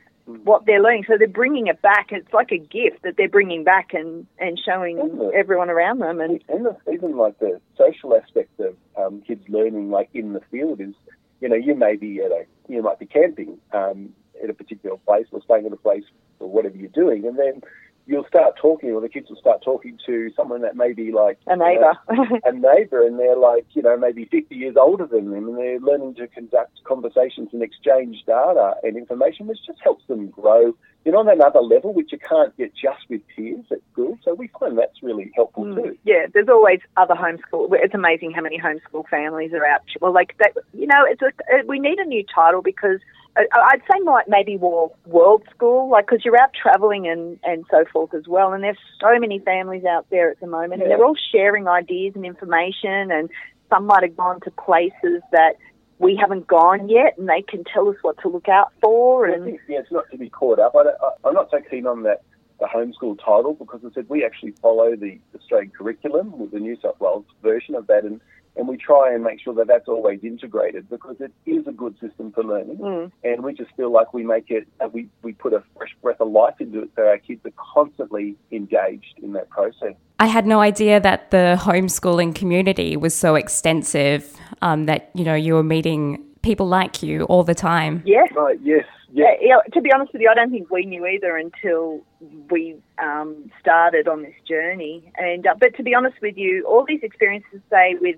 what 0.43 0.65
they're 0.65 0.81
learning. 0.81 1.05
So 1.07 1.17
they're 1.17 1.27
bringing 1.27 1.67
it 1.67 1.81
back. 1.81 2.07
It's 2.11 2.31
like 2.33 2.51
a 2.51 2.57
gift 2.57 3.03
that 3.03 3.15
they're 3.17 3.29
bringing 3.29 3.63
back 3.63 3.93
and, 3.93 4.25
and 4.39 4.59
showing 4.63 5.31
everyone 5.35 5.69
around 5.69 5.99
them. 5.99 6.19
And 6.19 6.43
And 6.47 6.65
the, 6.65 6.77
even 6.91 7.17
like 7.17 7.39
the 7.39 7.59
social 7.77 8.15
aspect 8.15 8.59
of 8.59 8.75
um, 8.97 9.21
kids 9.21 9.43
learning, 9.49 9.89
like 9.89 10.09
in 10.13 10.33
the 10.33 10.41
field, 10.51 10.79
is 10.81 10.93
you 11.39 11.49
know 11.49 11.55
you 11.55 11.75
may 11.75 11.95
be 11.95 12.21
at 12.21 12.31
a 12.31 12.45
you 12.67 12.81
might 12.81 12.99
be 12.99 13.05
camping 13.05 13.57
um, 13.73 14.09
at 14.43 14.49
a 14.49 14.53
particular 14.53 14.97
place 14.97 15.27
or 15.31 15.41
staying 15.41 15.65
at 15.65 15.73
a 15.73 15.77
place 15.77 16.03
whatever 16.51 16.77
you're 16.77 16.89
doing, 16.89 17.25
and 17.25 17.37
then 17.37 17.61
you'll 18.07 18.25
start 18.27 18.55
talking, 18.59 18.89
or 18.91 18.99
the 18.99 19.07
kids 19.09 19.29
will 19.29 19.37
start 19.37 19.61
talking 19.63 19.97
to 20.05 20.31
someone 20.35 20.61
that 20.61 20.75
may 20.75 20.91
be 20.91 21.11
like 21.11 21.37
a 21.47 21.51
you 21.51 21.57
know, 21.57 21.65
neighbour. 21.65 22.39
a 22.45 22.51
neighbour, 22.51 23.05
and 23.05 23.19
they're 23.19 23.37
like 23.37 23.65
you 23.73 23.81
know 23.81 23.95
maybe 23.97 24.25
50 24.25 24.55
years 24.55 24.75
older 24.79 25.05
than 25.05 25.31
them, 25.31 25.47
and 25.49 25.57
they're 25.57 25.79
learning 25.79 26.15
to 26.15 26.27
conduct 26.27 26.83
conversations 26.83 27.49
and 27.53 27.61
exchange 27.61 28.17
data 28.25 28.73
and 28.83 28.97
information, 28.97 29.47
which 29.47 29.59
just 29.65 29.79
helps 29.83 30.05
them 30.07 30.27
grow. 30.29 30.75
You 31.03 31.11
know, 31.11 31.17
on 31.19 31.29
another 31.29 31.61
level, 31.61 31.93
which 31.93 32.11
you 32.11 32.19
can't 32.19 32.55
get 32.57 32.73
just 32.75 33.09
with 33.09 33.21
peers 33.35 33.65
at 33.71 33.79
school. 33.91 34.19
So 34.23 34.35
we 34.35 34.49
find 34.59 34.77
that's 34.77 35.01
really 35.01 35.31
helpful 35.33 35.63
Mm. 35.65 35.83
too. 35.83 35.97
Yeah, 36.03 36.27
there's 36.31 36.47
always 36.47 36.79
other 36.95 37.15
homeschool. 37.15 37.69
It's 37.71 37.95
amazing 37.95 38.33
how 38.33 38.41
many 38.43 38.59
homeschool 38.59 39.07
families 39.09 39.51
are 39.53 39.65
out. 39.65 39.81
Well, 39.99 40.13
like 40.13 40.35
that, 40.37 40.53
you 40.75 40.85
know, 40.85 41.03
it's 41.07 41.23
a, 41.23 41.65
we 41.65 41.79
need 41.79 41.97
a 41.97 42.05
new 42.05 42.23
title 42.23 42.61
because 42.61 42.99
I'd 43.35 43.81
say 43.91 44.03
like 44.03 44.27
maybe 44.27 44.57
more 44.57 44.91
world 45.05 45.43
school, 45.55 45.89
like 45.89 46.07
because 46.07 46.25
you're 46.25 46.39
out 46.39 46.51
traveling 46.53 47.07
and 47.07 47.39
and 47.43 47.65
so 47.71 47.85
forth 47.91 48.13
as 48.13 48.27
well. 48.27 48.51
And 48.53 48.63
there's 48.63 48.77
so 48.99 49.17
many 49.19 49.39
families 49.39 49.85
out 49.85 50.05
there 50.09 50.29
at 50.29 50.39
the 50.39 50.47
moment, 50.47 50.81
and 50.81 50.91
they're 50.91 51.03
all 51.03 51.17
sharing 51.31 51.67
ideas 51.67 52.13
and 52.15 52.25
information. 52.25 53.11
And 53.11 53.29
some 53.69 53.85
might 53.85 54.03
have 54.03 54.17
gone 54.17 54.41
to 54.41 54.51
places 54.51 55.21
that 55.31 55.53
we 55.99 56.17
haven't 56.19 56.47
gone 56.47 56.89
yet, 56.89 57.17
and 57.17 57.29
they 57.29 57.41
can 57.41 57.63
tell 57.63 57.87
us 57.87 57.95
what 58.01 58.17
to 58.21 58.27
look 58.27 58.49
out 58.49 58.73
for. 58.81 59.25
And 59.25 59.45
think, 59.45 59.61
yeah, 59.69 59.79
it's 59.79 59.91
not 59.91 60.09
to 60.11 60.17
be 60.17 60.29
caught 60.29 60.59
up. 60.59 60.75
I 60.75 60.79
I, 60.79 61.27
I'm 61.29 61.33
not 61.33 61.49
so 61.51 61.59
keen 61.69 61.87
on 61.87 62.03
that 62.03 62.23
the 62.59 62.67
homeschool 62.67 63.17
title 63.17 63.55
because 63.55 63.81
I 63.85 63.91
said 63.93 64.05
we 64.07 64.23
actually 64.23 64.51
follow 64.61 64.95
the 64.95 65.19
Australian 65.35 65.71
curriculum 65.71 66.37
with 66.37 66.51
the 66.51 66.59
New 66.59 66.77
South 66.81 66.99
Wales 66.99 67.25
version 67.41 67.75
of 67.75 67.87
that, 67.87 68.03
and, 68.03 68.21
and 68.55 68.67
we 68.67 68.77
try 68.77 69.13
and 69.13 69.23
make 69.23 69.39
sure 69.39 69.53
that 69.53 69.67
that's 69.67 69.87
always 69.87 70.19
integrated 70.23 70.89
because 70.89 71.15
it 71.19 71.31
is 71.45 71.65
a 71.67 71.71
good 71.71 71.97
system 71.99 72.31
for 72.31 72.43
learning, 72.43 72.77
Mm. 72.77 73.11
and 73.23 73.43
we 73.43 73.53
just 73.53 73.71
feel 73.77 73.91
like 73.91 74.13
we 74.13 74.23
make 74.23 74.51
it, 74.51 74.67
uh, 74.79 74.89
we 74.91 75.07
we 75.23 75.31
put 75.33 75.53
a 75.53 75.63
fresh 75.77 75.95
breath 76.01 76.19
of 76.19 76.29
life 76.29 76.55
into 76.59 76.81
it, 76.83 76.89
so 76.95 77.07
our 77.07 77.17
kids 77.17 77.45
are 77.45 77.53
constantly 77.73 78.35
engaged 78.51 79.15
in 79.21 79.33
that 79.33 79.49
process. 79.49 79.93
I 80.19 80.27
had 80.27 80.45
no 80.45 80.59
idea 80.59 80.99
that 80.99 81.31
the 81.31 81.57
homeschooling 81.59 82.35
community 82.35 82.95
was 82.97 83.13
so 83.15 83.35
extensive 83.35 84.35
um, 84.61 84.85
that, 84.85 85.09
you 85.15 85.23
know, 85.23 85.33
you 85.33 85.53
were 85.55 85.63
meeting 85.63 86.23
people 86.43 86.67
like 86.67 87.01
you 87.01 87.23
all 87.23 87.43
the 87.43 87.55
time. 87.55 88.03
yeah, 88.05 88.25
Right? 88.35 88.59
Yes. 88.61 88.85
Yeah, 89.13 89.25
Yes. 89.31 89.39
yeah, 89.41 89.57
to 89.73 89.81
be 89.81 89.91
honest 89.91 90.13
with 90.13 90.21
you, 90.21 90.29
I 90.29 90.35
don't 90.35 90.51
think 90.51 90.69
we 90.71 90.85
knew 90.85 91.05
either 91.05 91.35
until 91.35 92.01
we 92.49 92.75
um, 93.01 93.51
started 93.59 94.07
on 94.07 94.21
this 94.23 94.35
journey. 94.47 95.11
And 95.17 95.45
uh, 95.47 95.55
but 95.59 95.75
to 95.77 95.83
be 95.83 95.93
honest 95.95 96.17
with 96.21 96.37
you, 96.37 96.65
all 96.65 96.85
these 96.87 97.01
experiences, 97.03 97.59
say 97.69 97.95
with 97.99 98.15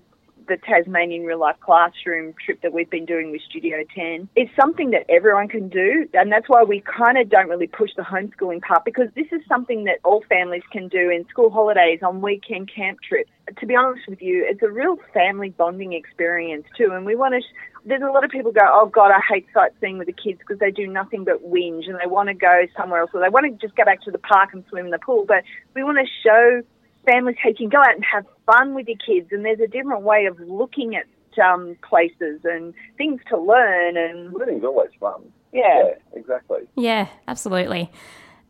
the 0.48 0.58
Tasmanian 0.58 1.24
real 1.24 1.40
life 1.40 1.56
classroom 1.60 2.34
trip 2.44 2.62
that 2.62 2.74
we've 2.74 2.90
been 2.90 3.06
doing 3.06 3.32
with 3.32 3.42
Studio 3.50 3.84
10 3.96 4.30
is 4.36 4.48
something 4.60 4.92
that 4.92 5.06
everyone 5.10 5.48
can 5.48 5.70
do. 5.70 6.08
And 6.14 6.32
that's 6.32 6.48
why 6.48 6.64
we 6.64 6.82
kind 6.82 7.18
of 7.18 7.30
don't 7.30 7.50
really 7.50 7.68
push 7.68 7.92
the 7.96 8.04
homeschooling 8.04 8.62
part 8.62 8.86
because 8.86 9.08
this 9.16 9.28
is 9.32 9.42
something 9.48 9.86
that 9.86 10.00
all 10.04 10.24
families 10.30 10.64
can 10.72 10.88
do 10.88 11.10
in 11.10 11.26
school 11.30 11.50
holidays, 11.50 12.00
on 12.04 12.22
weekend 12.22 12.72
camp 12.74 13.00
trips. 13.02 13.30
To 13.60 13.66
be 13.66 13.76
honest 13.76 14.08
with 14.08 14.22
you, 14.22 14.46
it's 14.48 14.64
a 14.64 14.70
real 14.70 14.98
family 15.14 15.50
bonding 15.50 15.94
experience 15.94 16.66
too. 16.78 16.92
And 16.92 17.06
we 17.06 17.16
want 17.16 17.34
to, 17.34 17.42
there's 17.86 18.02
a 18.02 18.12
lot 18.12 18.24
of 18.24 18.32
people 18.32 18.52
go, 18.52 18.62
oh 18.64 18.88
God, 18.88 19.12
I 19.12 19.20
hate 19.28 19.46
sightseeing 19.54 19.98
with 19.98 20.08
the 20.08 20.14
kids 20.14 20.40
because 20.40 20.60
they 20.60 20.72
do 20.72 20.88
nothing 20.88 21.26
but 21.26 21.44
whinge 21.44 21.88
and 21.88 22.00
they 22.02 22.08
want 22.08 22.30
to 22.30 22.34
go 22.34 22.66
somewhere 22.78 23.02
else 23.02 23.12
or 23.14 23.22
they 23.22 23.30
want 23.30 23.46
to 23.46 23.66
just 23.66 23.76
go 23.76 23.84
back 23.84 24.02
to 24.04 24.12
the 24.12 24.18
park 24.18 24.50
and 24.54 24.64
swim 24.70 24.86
in 24.86 24.92
the 24.92 25.00
pool. 25.00 25.26
But 25.28 25.44
we 25.76 25.84
want 25.84 25.98
to 25.98 26.06
show 26.24 26.62
families 27.06 27.36
how 27.42 27.50
you 27.50 27.56
can 27.56 27.70
go 27.70 27.80
out 27.80 27.96
and 27.96 28.04
have 28.04 28.26
fun 28.46 28.74
with 28.74 28.88
your 28.88 28.98
kids 28.98 29.30
and 29.32 29.44
there's 29.46 29.60
a 29.60 29.68
different 29.68 30.04
way 30.04 30.26
of 30.26 30.40
looking 30.40 30.96
at 30.96 31.06
um, 31.44 31.76
places 31.88 32.42
and 32.44 32.74
things 32.98 33.22
to 33.30 33.38
learn 33.38 33.98
and 33.98 34.34
learning's 34.34 34.64
always 34.64 34.92
fun. 35.00 35.22
Yeah, 35.52 35.84
yeah 35.84 36.20
exactly. 36.20 36.62
Yeah, 36.76 37.08
absolutely. 37.28 37.92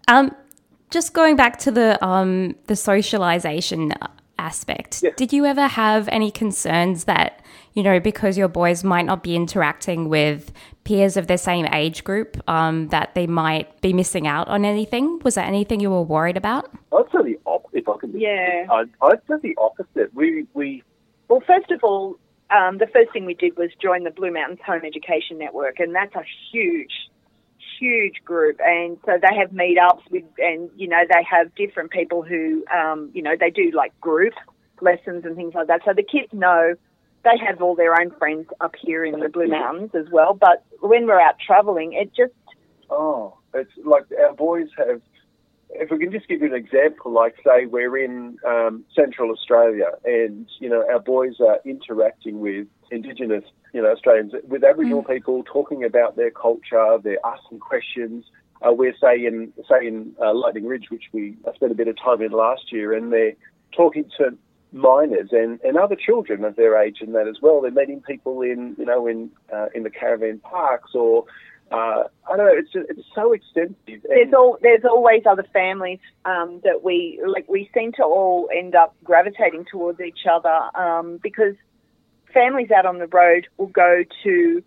Um, 0.07 0.35
just 0.89 1.13
going 1.13 1.35
back 1.35 1.57
to 1.59 1.71
the 1.71 2.03
um, 2.05 2.55
the 2.67 2.75
socialization 2.75 3.93
aspect, 4.37 5.01
yeah. 5.03 5.11
did 5.15 5.33
you 5.33 5.45
ever 5.45 5.67
have 5.67 6.07
any 6.09 6.29
concerns 6.29 7.05
that 7.05 7.41
you 7.73 7.83
know 7.83 7.99
because 7.99 8.37
your 8.37 8.47
boys 8.47 8.83
might 8.83 9.05
not 9.05 9.23
be 9.23 9.35
interacting 9.35 10.09
with 10.09 10.51
peers 10.83 11.17
of 11.17 11.27
their 11.27 11.37
same 11.37 11.65
age 11.67 12.03
group, 12.03 12.37
um, 12.49 12.89
that 12.89 13.15
they 13.15 13.25
might 13.25 13.79
be 13.81 13.93
missing 13.93 14.27
out 14.27 14.47
on 14.47 14.65
anything? 14.65 15.19
Was 15.23 15.35
there 15.35 15.45
anything 15.45 15.79
you 15.79 15.89
were 15.89 16.03
worried 16.03 16.37
about? 16.37 16.71
I'd 16.91 17.05
say 17.11 17.23
the 17.23 17.39
op- 17.45 17.62
if 17.87 18.03
I. 18.03 18.17
Yeah. 18.17 18.67
I'd, 18.71 18.89
I'd 19.01 19.21
say 19.27 19.35
the 19.41 19.57
opposite. 19.57 20.13
We 20.13 20.47
we. 20.53 20.83
Well, 21.27 21.41
first 21.45 21.71
of 21.71 21.83
all, 21.83 22.17
um, 22.49 22.77
the 22.77 22.87
first 22.87 23.11
thing 23.11 23.25
we 23.25 23.33
did 23.33 23.57
was 23.57 23.69
join 23.81 24.03
the 24.03 24.11
Blue 24.11 24.31
Mountains 24.31 24.59
Home 24.65 24.81
Education 24.85 25.37
Network, 25.37 25.79
and 25.79 25.95
that's 25.95 26.15
a 26.15 26.23
huge, 26.51 26.91
huge 27.79 28.23
group. 28.23 28.59
And 28.63 28.97
so 29.05 29.17
they 29.21 29.35
have 29.35 29.51
meetups 29.51 30.09
with, 30.11 30.23
and 30.37 30.69
you 30.75 30.87
know, 30.87 31.03
they 31.09 31.23
have 31.29 31.53
different 31.55 31.91
people 31.91 32.21
who, 32.21 32.63
um, 32.73 33.09
you 33.13 33.21
know, 33.21 33.35
they 33.39 33.49
do 33.49 33.71
like 33.75 33.99
group 34.01 34.33
lessons 34.81 35.25
and 35.25 35.35
things 35.35 35.53
like 35.55 35.67
that. 35.67 35.81
So 35.85 35.93
the 35.93 36.03
kids 36.03 36.31
know 36.33 36.75
they 37.23 37.37
have 37.45 37.61
all 37.61 37.75
their 37.75 37.99
own 37.99 38.11
friends 38.11 38.47
up 38.59 38.75
here 38.79 39.05
in 39.05 39.19
the 39.19 39.29
Blue 39.29 39.47
Mountains 39.47 39.91
as 39.95 40.05
well. 40.11 40.33
But 40.33 40.63
when 40.81 41.07
we're 41.07 41.21
out 41.21 41.35
traveling, 41.39 41.93
it 41.93 42.13
just 42.15 42.33
oh, 42.89 43.37
it's 43.53 43.71
like 43.83 44.05
our 44.19 44.33
boys 44.33 44.67
have 44.77 45.01
if 45.69 45.89
we 45.91 45.97
can 45.97 46.11
just 46.11 46.27
give 46.27 46.41
you 46.41 46.47
an 46.47 46.53
example, 46.53 47.11
like 47.11 47.35
say 47.45 47.65
we're 47.65 47.97
in 47.97 48.37
um, 48.45 48.83
Central 48.95 49.31
Australia, 49.31 49.91
and 50.05 50.47
you 50.59 50.69
know 50.69 50.85
our 50.89 50.99
boys 50.99 51.35
are 51.39 51.59
interacting 51.65 52.39
with 52.39 52.67
Indigenous, 52.91 53.43
you 53.73 53.81
know, 53.81 53.91
Australians, 53.91 54.33
with 54.47 54.63
Aboriginal 54.63 55.03
mm. 55.03 55.07
people, 55.07 55.43
talking 55.43 55.83
about 55.83 56.15
their 56.15 56.31
culture. 56.31 56.97
They're 57.03 57.25
asking 57.25 57.59
questions. 57.59 58.25
Uh, 58.61 58.71
we're 58.71 58.95
say 59.01 59.25
in 59.25 59.51
say 59.69 59.87
in 59.87 60.13
uh, 60.21 60.33
Lightning 60.33 60.67
Ridge, 60.67 60.89
which 60.89 61.05
we 61.11 61.35
spent 61.55 61.71
a 61.71 61.75
bit 61.75 61.87
of 61.87 61.97
time 61.97 62.21
in 62.21 62.31
last 62.31 62.71
year, 62.71 62.93
and 62.93 63.11
they're 63.11 63.33
talking 63.75 64.05
to 64.17 64.37
minors 64.71 65.29
and, 65.31 65.59
and 65.61 65.77
other 65.77 65.95
children 65.95 66.43
of 66.43 66.55
their 66.55 66.81
age 66.81 66.97
and 66.99 67.13
that 67.13 67.27
as 67.27 67.37
well. 67.41 67.61
They're 67.61 67.71
meeting 67.71 68.01
people 68.01 68.41
in 68.41 68.75
you 68.77 68.85
know 68.85 69.07
in 69.07 69.29
uh, 69.53 69.67
in 69.73 69.83
the 69.83 69.89
caravan 69.89 70.39
parks 70.39 70.91
or 70.93 71.25
uh, 71.73 72.03
I 72.31 72.37
don't 72.37 72.45
know. 72.45 72.53
It's 72.53 72.71
just, 72.71 72.85
it's 72.87 73.07
so 73.15 73.33
extensive. 73.33 74.03
There's 74.07 74.33
all 74.33 74.59
there's 74.61 74.85
always 74.85 75.23
other 75.27 75.45
families 75.51 75.99
um, 76.23 76.61
that 76.63 76.83
we 76.83 77.19
like. 77.25 77.49
We 77.49 77.67
seem 77.73 77.93
to 77.93 78.03
all 78.03 78.47
end 78.55 78.75
up 78.75 78.95
gravitating 79.03 79.65
towards 79.71 79.99
each 79.99 80.27
other 80.31 80.69
um, 80.79 81.19
because 81.23 81.55
families 82.31 82.69
out 82.69 82.85
on 82.85 82.99
the 82.99 83.07
road 83.07 83.47
will 83.57 83.67
go 83.67 84.03
to 84.23 84.63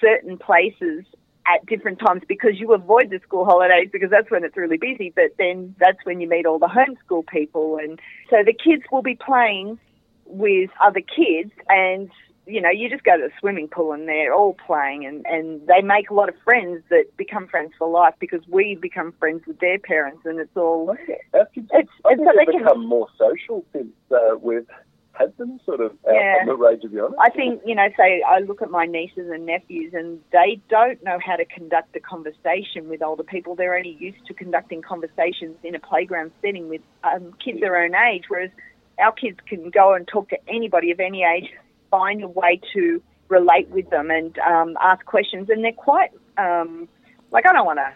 certain 0.00 0.38
places 0.38 1.04
at 1.44 1.66
different 1.66 1.98
times 1.98 2.22
because 2.28 2.52
you 2.54 2.72
avoid 2.72 3.10
the 3.10 3.18
school 3.24 3.44
holidays 3.44 3.88
because 3.92 4.10
that's 4.10 4.30
when 4.30 4.44
it's 4.44 4.56
really 4.56 4.78
busy. 4.78 5.12
But 5.14 5.34
then 5.36 5.74
that's 5.80 5.98
when 6.04 6.20
you 6.20 6.28
meet 6.28 6.46
all 6.46 6.60
the 6.60 6.68
homeschool 6.68 7.26
people, 7.26 7.78
and 7.82 8.00
so 8.30 8.44
the 8.46 8.54
kids 8.54 8.84
will 8.92 9.02
be 9.02 9.16
playing 9.16 9.80
with 10.24 10.70
other 10.80 11.00
kids 11.00 11.50
and 11.68 12.10
you 12.46 12.60
know, 12.60 12.70
you 12.70 12.90
just 12.90 13.04
go 13.04 13.16
to 13.16 13.22
the 13.22 13.32
swimming 13.40 13.68
pool 13.68 13.92
and 13.92 14.06
they're 14.06 14.34
all 14.34 14.54
playing 14.66 15.06
and, 15.06 15.24
and 15.26 15.66
they 15.66 15.80
make 15.80 16.10
a 16.10 16.14
lot 16.14 16.28
of 16.28 16.34
friends 16.44 16.82
that 16.90 17.04
become 17.16 17.48
friends 17.48 17.72
for 17.78 17.88
life 17.88 18.14
because 18.18 18.42
we 18.48 18.74
become 18.74 19.12
friends 19.18 19.42
with 19.46 19.58
their 19.60 19.78
parents 19.78 20.20
and 20.24 20.38
it's 20.38 20.56
all. 20.56 20.94
It's, 21.32 21.50
it's, 21.56 21.90
I 22.04 22.14
think 22.14 22.28
they've 22.36 22.46
become 22.46 22.80
can, 22.80 22.86
more 22.86 23.08
social 23.18 23.64
since 23.72 23.88
uh, 24.10 24.36
we've 24.40 24.66
had 25.12 25.36
them 25.38 25.58
sort 25.64 25.80
of 25.80 25.92
out 26.08 26.14
yeah, 26.14 26.36
on 26.40 26.46
the 26.46 26.56
range, 26.56 26.82
to 26.82 26.88
be 26.88 27.00
honest. 27.00 27.16
I 27.20 27.30
think, 27.30 27.62
you 27.64 27.74
know, 27.74 27.88
say 27.96 28.22
I 28.22 28.40
look 28.40 28.60
at 28.60 28.70
my 28.70 28.84
nieces 28.84 29.30
and 29.30 29.46
nephews 29.46 29.94
and 29.94 30.20
they 30.32 30.60
don't 30.68 31.02
know 31.02 31.18
how 31.24 31.36
to 31.36 31.44
conduct 31.44 31.96
a 31.96 32.00
conversation 32.00 32.88
with 32.88 33.02
older 33.02 33.22
people. 33.22 33.54
They're 33.54 33.76
only 33.76 33.96
used 33.98 34.26
to 34.26 34.34
conducting 34.34 34.82
conversations 34.82 35.56
in 35.62 35.74
a 35.74 35.80
playground 35.80 36.32
setting 36.42 36.68
with 36.68 36.82
um, 37.04 37.32
kids 37.42 37.58
yeah. 37.60 37.68
their 37.68 37.82
own 37.82 37.94
age, 37.94 38.24
whereas 38.28 38.50
our 38.98 39.12
kids 39.12 39.38
can 39.46 39.70
go 39.70 39.94
and 39.94 40.06
talk 40.06 40.28
to 40.28 40.38
anybody 40.48 40.90
of 40.90 41.00
any 41.00 41.24
age 41.24 41.50
find 41.94 42.24
a 42.24 42.28
way 42.28 42.60
to 42.72 43.00
relate 43.28 43.68
with 43.68 43.88
them 43.90 44.10
and 44.10 44.36
um, 44.38 44.76
ask 44.80 45.04
questions. 45.04 45.48
And 45.50 45.62
they're 45.62 45.72
quite 45.72 46.10
um, 46.38 46.88
like 47.30 47.46
I 47.46 47.52
don't 47.52 47.66
want 47.66 47.78
to 47.78 47.92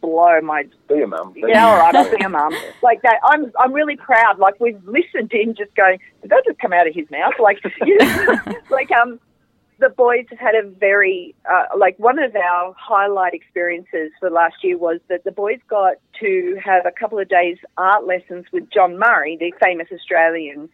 blow 0.00 0.40
my 0.40 0.64
be 0.88 1.02
a 1.02 1.06
mum. 1.06 1.34
Yeah, 1.36 1.66
all 1.66 1.78
right, 1.78 1.94
I'll 1.94 2.16
be 2.16 2.22
a 2.24 2.28
mum. 2.28 2.54
Like 2.82 3.02
that, 3.02 3.18
I'm 3.24 3.52
I'm 3.58 3.72
really 3.72 3.96
proud. 3.96 4.38
Like 4.38 4.60
we've 4.60 4.82
listened 4.84 5.32
in, 5.32 5.54
just 5.54 5.74
going, 5.74 5.98
did 6.22 6.30
that 6.30 6.42
just 6.46 6.58
come 6.58 6.72
out 6.72 6.86
of 6.86 6.94
his 6.94 7.10
mouth? 7.10 7.34
Like, 7.40 7.58
you 7.86 7.98
know, 7.98 8.36
like 8.70 8.90
um, 8.92 9.20
the 9.80 9.88
boys 9.88 10.26
have 10.30 10.38
had 10.38 10.54
a 10.54 10.68
very 10.68 11.34
uh, 11.50 11.76
like 11.76 11.98
one 11.98 12.18
of 12.18 12.34
our 12.36 12.74
highlight 12.78 13.34
experiences 13.34 14.10
for 14.20 14.30
last 14.30 14.56
year 14.62 14.78
was 14.78 15.00
that 15.08 15.24
the 15.24 15.32
boys 15.32 15.58
got 15.68 15.94
to 16.20 16.58
have 16.62 16.86
a 16.86 16.92
couple 16.92 17.18
of 17.18 17.28
days 17.28 17.56
art 17.76 18.06
lessons 18.06 18.44
with 18.52 18.70
John 18.70 18.98
Murray, 18.98 19.36
the 19.38 19.52
famous 19.62 19.88
Australian 19.92 20.68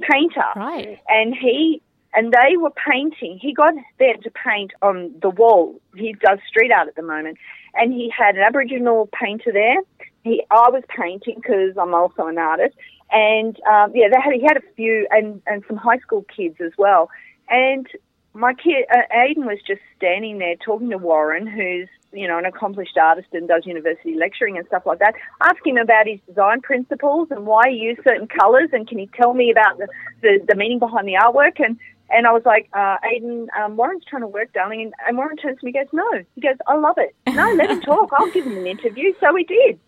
painter. 0.00 0.50
Right. 0.54 0.98
And 1.08 1.34
he 1.34 1.82
and 2.14 2.32
they 2.32 2.56
were 2.56 2.70
painting. 2.70 3.38
He 3.40 3.52
got 3.52 3.74
them 3.98 4.22
to 4.22 4.30
paint 4.30 4.72
on 4.82 5.14
the 5.20 5.30
wall. 5.30 5.80
He 5.96 6.14
does 6.14 6.38
street 6.48 6.72
art 6.72 6.88
at 6.88 6.96
the 6.96 7.02
moment, 7.02 7.38
and 7.74 7.92
he 7.92 8.10
had 8.16 8.36
an 8.36 8.42
Aboriginal 8.42 9.08
painter 9.12 9.52
there. 9.52 9.76
He, 10.24 10.42
I 10.50 10.70
was 10.70 10.82
painting 10.88 11.36
because 11.36 11.76
I'm 11.80 11.94
also 11.94 12.26
an 12.26 12.38
artist, 12.38 12.74
and 13.10 13.58
um, 13.70 13.92
yeah, 13.94 14.08
they 14.10 14.20
had, 14.22 14.34
he 14.34 14.42
had 14.42 14.56
a 14.56 14.74
few 14.74 15.06
and 15.10 15.42
and 15.46 15.62
some 15.68 15.76
high 15.76 15.98
school 15.98 16.24
kids 16.34 16.56
as 16.60 16.72
well. 16.78 17.10
And 17.48 17.86
my 18.34 18.54
kid 18.54 18.84
uh, 18.92 19.14
Aiden 19.14 19.46
was 19.46 19.58
just 19.66 19.80
standing 19.96 20.38
there 20.38 20.56
talking 20.56 20.90
to 20.90 20.98
Warren, 20.98 21.46
who's 21.46 21.88
you 22.12 22.26
know 22.26 22.38
an 22.38 22.46
accomplished 22.46 22.96
artist 22.96 23.28
and 23.32 23.48
does 23.48 23.66
university 23.66 24.14
lecturing 24.16 24.56
and 24.56 24.66
stuff 24.66 24.84
like 24.86 24.98
that. 24.98 25.14
Ask 25.42 25.64
him 25.64 25.76
about 25.76 26.06
his 26.06 26.20
design 26.26 26.62
principles 26.62 27.28
and 27.30 27.46
why 27.46 27.68
he 27.68 27.76
used 27.76 28.00
certain 28.02 28.28
colours, 28.28 28.70
and 28.72 28.88
can 28.88 28.98
he 28.98 29.08
tell 29.14 29.34
me 29.34 29.50
about 29.50 29.78
the, 29.78 29.88
the 30.22 30.40
the 30.48 30.54
meaning 30.54 30.78
behind 30.78 31.06
the 31.06 31.14
artwork 31.14 31.60
and 31.64 31.78
and 32.10 32.26
I 32.26 32.32
was 32.32 32.42
like, 32.44 32.68
uh, 32.72 32.96
Aiden, 33.04 33.46
um, 33.58 33.76
Warren's 33.76 34.04
trying 34.08 34.22
to 34.22 34.28
work, 34.28 34.52
darling. 34.52 34.82
And, 34.82 34.92
and 35.06 35.16
Warren 35.16 35.36
turns 35.36 35.58
to 35.60 35.66
me 35.66 35.72
and 35.74 35.86
goes, 35.86 35.92
No. 35.92 36.24
He 36.34 36.40
goes, 36.40 36.56
I 36.66 36.76
love 36.76 36.96
it. 36.98 37.14
No, 37.28 37.52
let 37.52 37.70
him 37.70 37.80
talk. 37.82 38.10
I'll 38.16 38.30
give 38.30 38.46
him 38.46 38.56
an 38.56 38.66
interview. 38.66 39.12
So 39.20 39.34
he 39.36 39.44
did. 39.44 39.78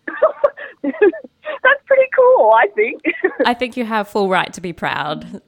That's 0.83 1.83
pretty 1.85 2.09
cool, 2.15 2.51
I 2.55 2.67
think. 2.75 3.01
I 3.45 3.53
think 3.53 3.75
you 3.75 3.85
have 3.85 4.07
full 4.07 4.29
right 4.29 4.51
to 4.53 4.61
be 4.61 4.73
proud. 4.73 5.41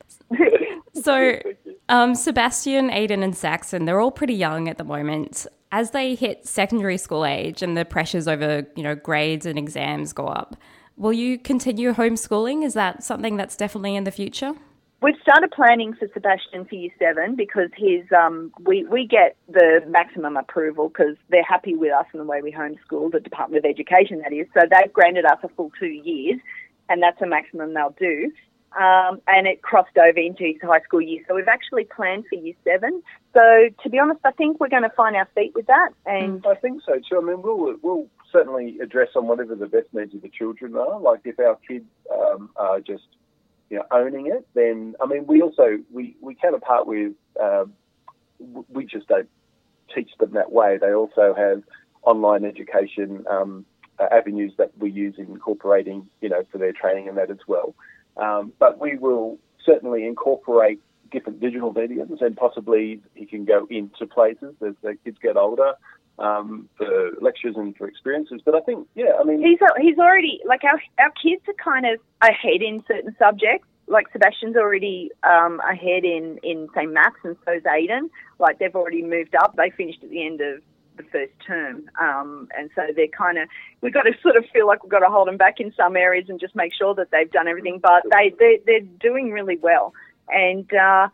So, 0.96 1.40
um, 1.90 2.14
Sebastian, 2.16 2.90
Aiden, 2.90 3.24
and 3.24 3.36
Saxon, 3.36 3.86
they're 3.86 4.00
all 4.00 4.12
pretty 4.12 4.36
young 4.36 4.70
at 4.70 4.78
the 4.78 4.84
moment. 4.84 5.48
As 5.72 5.92
they 5.92 6.14
hit 6.14 6.48
secondary 6.48 6.98
school 6.98 7.26
age 7.26 7.64
and 7.64 7.76
the 7.76 7.84
pressures 7.84 8.28
over, 8.28 8.68
you 8.76 8.84
know, 8.84 8.94
grades 8.94 9.46
and 9.46 9.58
exams 9.58 10.14
go 10.14 10.28
up, 10.28 10.56
will 10.96 11.14
you 11.14 11.40
continue 11.40 11.94
homeschooling? 11.94 12.64
Is 12.64 12.76
that 12.76 13.04
something 13.04 13.38
that's 13.38 13.56
definitely 13.56 13.96
in 13.96 14.04
the 14.04 14.12
future? 14.12 14.54
We've 15.04 15.20
started 15.22 15.52
planning 15.52 15.96
for 15.96 16.08
Sebastian 16.14 16.64
for 16.64 16.76
year 16.76 16.90
seven 16.98 17.36
because 17.36 17.70
his 17.76 18.06
um, 18.18 18.54
we 18.62 18.86
we 18.86 19.06
get 19.06 19.36
the 19.50 19.82
maximum 19.86 20.38
approval 20.38 20.88
because 20.88 21.18
they're 21.30 21.44
happy 21.44 21.76
with 21.76 21.92
us 21.92 22.06
and 22.14 22.22
the 22.22 22.26
way 22.26 22.42
we 22.42 22.54
homeschool 22.54 23.12
the 23.12 23.20
Department 23.20 23.66
of 23.66 23.70
Education 23.70 24.20
that 24.20 24.32
is. 24.32 24.48
So 24.54 24.62
they've 24.62 24.94
granted 24.94 25.26
us 25.26 25.40
a 25.44 25.50
full 25.50 25.74
two 25.78 25.88
years, 25.88 26.40
and 26.88 27.04
that's 27.04 27.22
a 27.22 27.26
maximum 27.26 27.74
they'll 27.74 27.94
do. 28.00 28.32
Um, 28.80 29.20
and 29.28 29.46
it 29.46 29.62
crossed 29.62 29.98
over 29.98 30.18
into 30.18 30.46
his 30.46 30.56
high 30.62 30.80
school 30.80 31.02
year. 31.02 31.22
So 31.28 31.36
we've 31.36 31.50
actually 31.50 31.84
planned 31.84 32.24
for 32.30 32.36
year 32.36 32.56
seven. 32.64 33.04
So 33.34 33.42
to 33.84 33.90
be 33.90 34.00
honest, 34.00 34.22
I 34.24 34.32
think 34.32 34.62
we're 34.62 34.70
going 34.70 34.84
to 34.84 34.96
find 34.96 35.18
our 35.18 35.28
feet 35.36 35.52
with 35.54 35.68
that. 35.68 35.90
And 36.06 36.46
I 36.48 36.56
think 36.56 36.82
so 36.86 36.94
too. 36.94 37.20
I 37.22 37.26
mean, 37.26 37.42
we'll 37.42 37.76
we'll 37.82 38.08
certainly 38.32 38.80
address 38.82 39.10
on 39.18 39.28
whatever 39.28 39.54
the 39.54 39.68
best 39.68 39.88
needs 39.92 40.16
of 40.16 40.22
the 40.22 40.30
children 40.30 40.78
are. 40.78 40.98
Like 40.98 41.20
if 41.26 41.38
our 41.40 41.60
kids 41.68 41.84
um, 42.10 42.52
are 42.56 42.80
just 42.80 43.04
you 43.74 43.80
know, 43.80 43.86
owning 43.90 44.28
it, 44.28 44.48
then 44.54 44.94
I 45.02 45.08
mean, 45.08 45.26
we 45.26 45.42
also 45.42 45.80
we 45.92 46.16
we 46.22 46.36
counterpart 46.36 46.86
with 46.86 47.14
um, 47.42 47.74
we 48.70 48.86
just 48.86 49.08
don't 49.08 49.28
teach 49.96 50.12
them 50.20 50.34
that 50.34 50.52
way. 50.52 50.78
They 50.80 50.94
also 50.94 51.34
have 51.36 51.64
online 52.04 52.46
education 52.46 53.26
um, 53.28 53.66
uh, 53.98 54.06
avenues 54.12 54.54
that 54.60 54.78
we 54.78 54.92
use 54.92 55.16
in 55.18 55.26
incorporating, 55.26 56.08
you 56.22 56.30
know, 56.30 56.44
for 56.52 56.60
their 56.60 56.72
training 56.72 57.08
and 57.08 57.18
that 57.18 57.32
as 57.32 57.40
well. 57.48 57.74
Um, 58.16 58.54
but 58.60 58.80
we 58.80 58.96
will 58.96 59.40
certainly 59.66 60.06
incorporate 60.06 60.80
different 61.12 61.40
digital 61.40 61.74
mediums, 61.74 62.22
and 62.22 62.38
possibly 62.38 63.02
he 63.16 63.26
can 63.26 63.44
go 63.44 63.66
into 63.72 64.06
places 64.06 64.54
as 64.64 64.76
the 64.84 64.96
kids 65.04 65.18
get 65.20 65.36
older 65.36 65.74
um, 66.20 66.70
for 66.78 67.12
lectures 67.22 67.56
and 67.58 67.76
for 67.76 67.88
experiences. 67.88 68.42
But 68.46 68.56
I 68.56 68.62
think, 68.62 68.88
yeah, 68.96 69.14
I 69.20 69.24
mean, 69.24 69.42
he's 69.42 69.60
he's 69.82 69.98
already 69.98 70.40
like 70.46 70.64
our 70.64 70.82
our 71.00 71.12
kids 71.12 71.42
are 71.48 71.54
kind 71.64 71.86
of 71.86 72.00
ahead 72.22 72.62
in 72.62 72.84
certain 72.88 73.16
subjects. 73.18 73.68
Like 73.88 74.12
Sebastian's 74.14 74.56
already 74.56 75.12
um, 75.24 75.60
ahead 75.60 76.06
in 76.06 76.40
in 76.44 76.70
say 76.76 76.86
maths, 76.86 77.18
and 77.24 77.36
so's 77.46 77.64
Aiden. 77.64 78.10
Like 78.40 78.60
they've 78.60 78.76
already 78.76 79.04
moved 79.04 79.36
up. 79.36 79.56
They 79.56 79.72
finished 79.72 80.04
at 80.04 80.10
the 80.10 80.26
end 80.26 80.42
of 80.42 80.62
the 80.96 81.04
first 81.12 81.34
term, 81.46 81.90
um, 82.00 82.48
and 82.58 82.70
so 82.76 82.84
they're 82.96 83.08
kind 83.08 83.38
of 83.40 83.48
we've 83.82 83.94
got 83.94 84.04
to 84.04 84.14
sort 84.22 84.36
of 84.36 84.46
feel 84.54 84.68
like 84.68 84.84
we've 84.84 84.92
got 84.92 85.00
to 85.00 85.10
hold 85.10 85.28
them 85.28 85.38
back 85.38 85.60
in 85.60 85.74
some 85.76 85.98
areas 85.98 86.28
and 86.30 86.40
just 86.40 86.56
make 86.56 86.74
sure 86.74 86.94
that 86.96 87.10
they've 87.12 87.32
done 87.32 87.48
everything. 87.48 87.80
But 87.82 88.04
they 88.12 88.34
they 88.40 88.60
they're 88.66 88.88
doing 89.02 89.32
really 89.32 89.58
well, 89.58 89.94
and 90.30 90.72
uh, 90.74 91.10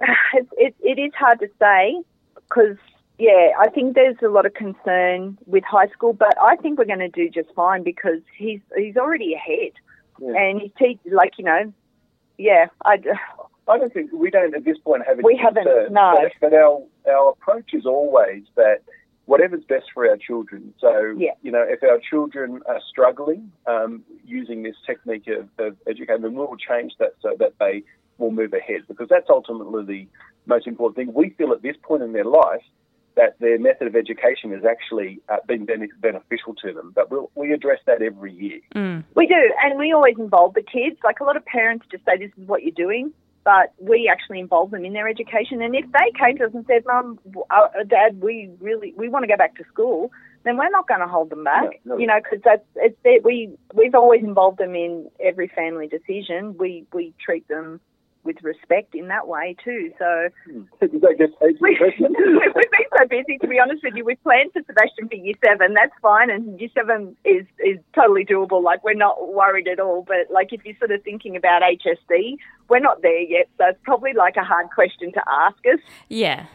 it, 0.34 0.46
it 0.52 0.74
it 0.80 1.00
is 1.00 1.12
hard 1.14 1.40
to 1.40 1.48
say 1.58 2.02
because 2.34 2.76
yeah, 3.18 3.52
I 3.58 3.68
think 3.70 3.94
there's 3.94 4.16
a 4.22 4.28
lot 4.28 4.46
of 4.46 4.54
concern 4.54 5.38
with 5.46 5.64
high 5.64 5.88
school, 5.88 6.12
but 6.12 6.34
I 6.40 6.56
think 6.56 6.78
we're 6.78 6.84
going 6.84 6.98
to 6.98 7.08
do 7.08 7.30
just 7.30 7.48
fine 7.54 7.82
because 7.82 8.20
he's 8.36 8.60
he's 8.76 8.96
already 8.96 9.34
ahead, 9.34 9.72
yeah. 10.20 10.34
and 10.36 10.60
he's 10.60 10.70
te- 10.78 11.10
like 11.10 11.32
you 11.38 11.44
know, 11.44 11.72
yeah. 12.36 12.66
I, 12.84 12.98
I 13.68 13.78
don't 13.78 13.92
think 13.92 14.12
we 14.12 14.30
don't 14.30 14.54
at 14.54 14.64
this 14.64 14.78
point 14.78 15.02
have. 15.06 15.18
We 15.22 15.36
haven't. 15.42 15.64
Concern, 15.64 15.92
no. 15.92 16.18
But, 16.40 16.50
but 16.50 16.54
our 16.54 16.82
our 17.10 17.30
approach 17.30 17.70
is 17.72 17.86
always 17.86 18.42
that 18.56 18.82
whatever's 19.24 19.64
best 19.64 19.86
for 19.92 20.08
our 20.08 20.16
children. 20.16 20.72
So, 20.80 21.14
yeah. 21.18 21.32
you 21.42 21.50
know, 21.50 21.64
if 21.66 21.82
our 21.82 21.98
children 21.98 22.60
are 22.66 22.80
struggling 22.88 23.50
um, 23.66 24.04
using 24.24 24.62
this 24.62 24.76
technique 24.86 25.26
of, 25.26 25.48
of 25.58 25.76
educating 25.86 26.22
them, 26.22 26.34
we'll 26.34 26.56
change 26.56 26.92
that 27.00 27.14
so 27.20 27.34
that 27.40 27.54
they 27.58 27.82
will 28.18 28.30
move 28.30 28.52
ahead 28.52 28.82
because 28.88 29.08
that's 29.10 29.28
ultimately 29.28 29.84
the 29.84 30.08
most 30.46 30.66
important 30.66 30.96
thing. 30.96 31.12
We 31.12 31.30
feel 31.30 31.52
at 31.52 31.62
this 31.62 31.76
point 31.82 32.02
in 32.02 32.12
their 32.12 32.24
life 32.24 32.62
that 33.16 33.38
their 33.40 33.58
method 33.58 33.88
of 33.88 33.96
education 33.96 34.52
has 34.52 34.64
actually 34.64 35.20
uh, 35.28 35.36
been 35.46 35.66
beneficial 35.66 36.54
to 36.62 36.72
them. 36.72 36.92
But 36.94 37.10
we'll, 37.10 37.30
we 37.34 37.52
address 37.52 37.80
that 37.86 38.02
every 38.02 38.32
year. 38.32 38.60
Mm. 38.74 39.04
We 39.14 39.26
do, 39.26 39.52
and 39.62 39.78
we 39.78 39.92
always 39.92 40.16
involve 40.18 40.54
the 40.54 40.62
kids. 40.62 40.98
Like 41.02 41.20
a 41.20 41.24
lot 41.24 41.36
of 41.36 41.44
parents 41.44 41.86
just 41.90 42.04
say, 42.04 42.18
this 42.18 42.30
is 42.36 42.46
what 42.46 42.62
you're 42.62 42.72
doing. 42.72 43.12
But 43.42 43.72
we 43.78 44.10
actually 44.12 44.40
involve 44.40 44.72
them 44.72 44.84
in 44.84 44.92
their 44.92 45.08
education. 45.08 45.62
And 45.62 45.74
if 45.76 45.84
they 45.92 46.18
came 46.18 46.36
to 46.38 46.46
us 46.46 46.50
and 46.52 46.66
said, 46.66 46.82
Mum, 46.84 47.18
uh, 47.48 47.68
Dad, 47.86 48.20
we 48.20 48.50
really 48.60 48.92
we 48.96 49.08
want 49.08 49.22
to 49.22 49.28
go 49.28 49.36
back 49.36 49.56
to 49.58 49.64
school, 49.72 50.10
then 50.42 50.56
we're 50.56 50.68
not 50.68 50.88
going 50.88 50.98
to 50.98 51.06
hold 51.06 51.30
them 51.30 51.44
back. 51.44 51.80
No, 51.84 51.94
no. 51.94 51.98
You 51.98 52.08
know, 52.08 52.18
because 52.20 52.40
that's 52.44 52.64
it's 52.74 53.24
we 53.24 53.56
we've 53.72 53.94
always 53.94 54.24
involved 54.24 54.58
them 54.58 54.74
in 54.74 55.08
every 55.20 55.46
family 55.46 55.86
decision. 55.86 56.56
We 56.58 56.86
we 56.92 57.14
treat 57.24 57.46
them 57.46 57.80
with 58.26 58.42
respect 58.42 58.94
in 58.94 59.08
that 59.08 59.26
way 59.28 59.56
too. 59.64 59.92
So 59.98 60.28
hmm. 60.44 60.62
Does 60.80 61.00
that 61.00 61.14
get 61.18 61.38
paid 61.40 61.56
we, 61.60 61.78
have 61.80 61.96
been 61.98 62.90
so 62.98 63.06
busy, 63.08 63.38
to 63.38 63.48
be 63.48 63.58
honest 63.58 63.82
with 63.82 63.94
you. 63.94 64.04
We've 64.04 64.22
planned 64.22 64.52
for 64.52 64.62
Sebastian 64.66 65.08
for 65.08 65.14
year 65.14 65.34
seven. 65.44 65.74
That's 65.74 65.92
fine, 66.02 66.30
and 66.30 66.60
year 66.60 66.70
seven 66.74 67.16
is 67.24 67.46
is 67.58 67.78
totally 67.94 68.24
doable. 68.24 68.62
Like 68.62 68.84
we're 68.84 68.94
not 68.94 69.32
worried 69.32 69.68
at 69.68 69.80
all. 69.80 70.02
But 70.06 70.32
like 70.32 70.52
if 70.52 70.64
you're 70.64 70.76
sort 70.78 70.90
of 70.90 71.02
thinking 71.02 71.36
about 71.36 71.62
HSC, 71.62 72.36
we're 72.68 72.80
not 72.80 73.02
there 73.02 73.20
yet. 73.20 73.48
So 73.58 73.66
it's 73.68 73.78
probably 73.82 74.12
like 74.12 74.36
a 74.36 74.44
hard 74.44 74.68
question 74.74 75.12
to 75.12 75.22
ask 75.28 75.58
us. 75.72 75.80
Yeah. 76.08 76.46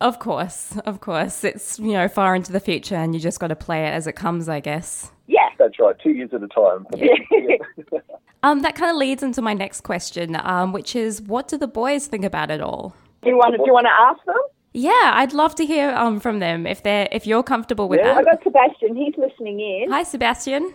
Of 0.00 0.18
course, 0.18 0.78
of 0.86 1.00
course. 1.00 1.44
It's, 1.44 1.78
you 1.78 1.92
know, 1.92 2.08
far 2.08 2.34
into 2.34 2.52
the 2.52 2.60
future 2.60 2.94
and 2.94 3.14
you 3.14 3.20
just 3.20 3.38
got 3.38 3.48
to 3.48 3.56
play 3.56 3.86
it 3.86 3.90
as 3.90 4.06
it 4.06 4.14
comes, 4.14 4.48
I 4.48 4.60
guess. 4.60 5.10
Yeah. 5.26 5.39
That's 5.60 5.78
right, 5.78 5.94
two 6.02 6.12
years 6.12 6.30
at 6.32 6.42
a 6.42 6.48
time. 6.48 6.86
um, 8.42 8.62
that 8.62 8.74
kind 8.74 8.90
of 8.90 8.96
leads 8.96 9.22
into 9.22 9.42
my 9.42 9.52
next 9.52 9.82
question, 9.82 10.36
um, 10.42 10.72
which 10.72 10.96
is 10.96 11.20
what 11.20 11.48
do 11.48 11.58
the 11.58 11.68
boys 11.68 12.06
think 12.06 12.24
about 12.24 12.50
it 12.50 12.62
all? 12.62 12.96
Do 13.22 13.28
you 13.28 13.36
want 13.36 13.52
to, 13.52 13.58
do 13.58 13.64
you 13.66 13.74
want 13.74 13.84
to 13.84 13.92
ask 13.92 14.24
them? 14.24 14.42
Yeah, 14.72 15.12
I'd 15.14 15.34
love 15.34 15.54
to 15.56 15.66
hear 15.66 15.90
um, 15.90 16.18
from 16.18 16.38
them 16.38 16.66
if 16.66 16.82
they're 16.82 17.08
if 17.12 17.26
you're 17.26 17.42
comfortable 17.42 17.90
with 17.90 18.00
yeah. 18.00 18.14
that. 18.14 18.18
I've 18.18 18.24
got 18.24 18.42
Sebastian. 18.42 18.96
He's 18.96 19.14
listening 19.18 19.60
in. 19.60 19.90
Hi, 19.90 20.02
Sebastian. 20.02 20.72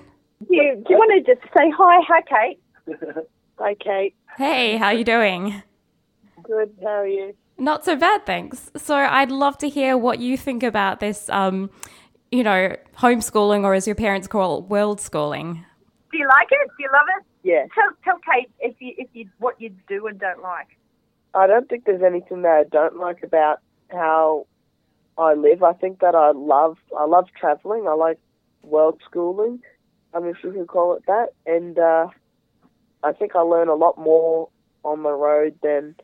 Do 0.47 0.55
you, 0.55 0.83
do 0.85 0.93
you 0.93 0.97
want 0.97 1.25
to 1.25 1.33
just 1.33 1.43
say 1.57 1.71
hi? 1.75 1.99
Hi, 2.07 2.21
Kate. 2.21 2.59
hi, 3.57 3.73
Kate. 3.75 4.13
Hey, 4.37 4.77
how 4.77 4.91
you 4.91 5.03
doing? 5.03 5.63
Good. 6.43 6.75
How 6.83 6.89
are 6.89 7.07
you? 7.07 7.33
Not 7.57 7.85
so 7.85 7.95
bad, 7.95 8.25
thanks. 8.25 8.69
So 8.75 8.95
I'd 8.95 9.31
love 9.31 9.57
to 9.59 9.69
hear 9.69 9.97
what 9.97 10.19
you 10.19 10.37
think 10.37 10.61
about 10.61 10.99
this, 10.99 11.29
um, 11.29 11.69
you 12.35 12.43
know, 12.43 12.75
homeschooling 12.97 13.63
or 13.63 13.73
as 13.73 13.87
your 13.87 13.95
parents 13.95 14.27
call 14.27 14.59
it, 14.59 14.65
world 14.65 14.99
schooling. 14.99 15.65
Do 16.11 16.17
you 16.17 16.27
like 16.27 16.47
it? 16.51 16.67
Do 16.77 16.83
you 16.83 16.89
love 16.91 17.07
it? 17.17 17.25
Yeah. 17.43 17.65
Tell, 17.73 17.91
tell 18.03 18.19
Kate 18.19 18.49
if 18.59 18.75
you, 18.79 18.93
if 18.97 19.07
you, 19.13 19.29
what 19.39 19.59
you 19.59 19.71
do 19.87 20.07
and 20.07 20.19
don't 20.19 20.41
like. 20.41 20.67
I 21.33 21.47
don't 21.47 21.67
think 21.69 21.85
there's 21.85 22.01
anything 22.01 22.41
that 22.43 22.49
I 22.49 22.63
don't 22.63 22.97
like 22.97 23.23
about 23.23 23.59
how 23.89 24.47
I 25.17 25.33
live. 25.33 25.63
I 25.63 25.73
think 25.73 25.99
that 25.99 26.15
I 26.15 26.31
love, 26.31 26.77
I 26.97 27.05
love 27.05 27.27
traveling. 27.39 27.87
I 27.87 27.93
like 27.93 28.19
world 28.63 29.01
schooling, 29.05 29.61
I 30.13 30.19
mean, 30.19 30.29
if 30.29 30.43
you 30.43 30.51
can 30.51 30.65
call 30.65 30.95
it 30.95 31.03
that. 31.07 31.29
And 31.45 31.77
uh, 31.77 32.07
I 33.03 33.11
think 33.11 33.35
I 33.35 33.41
learn 33.41 33.67
a 33.67 33.75
lot 33.75 33.97
more 33.97 34.49
on 34.83 35.03
the 35.03 35.11
road 35.11 35.55
than 35.61 35.95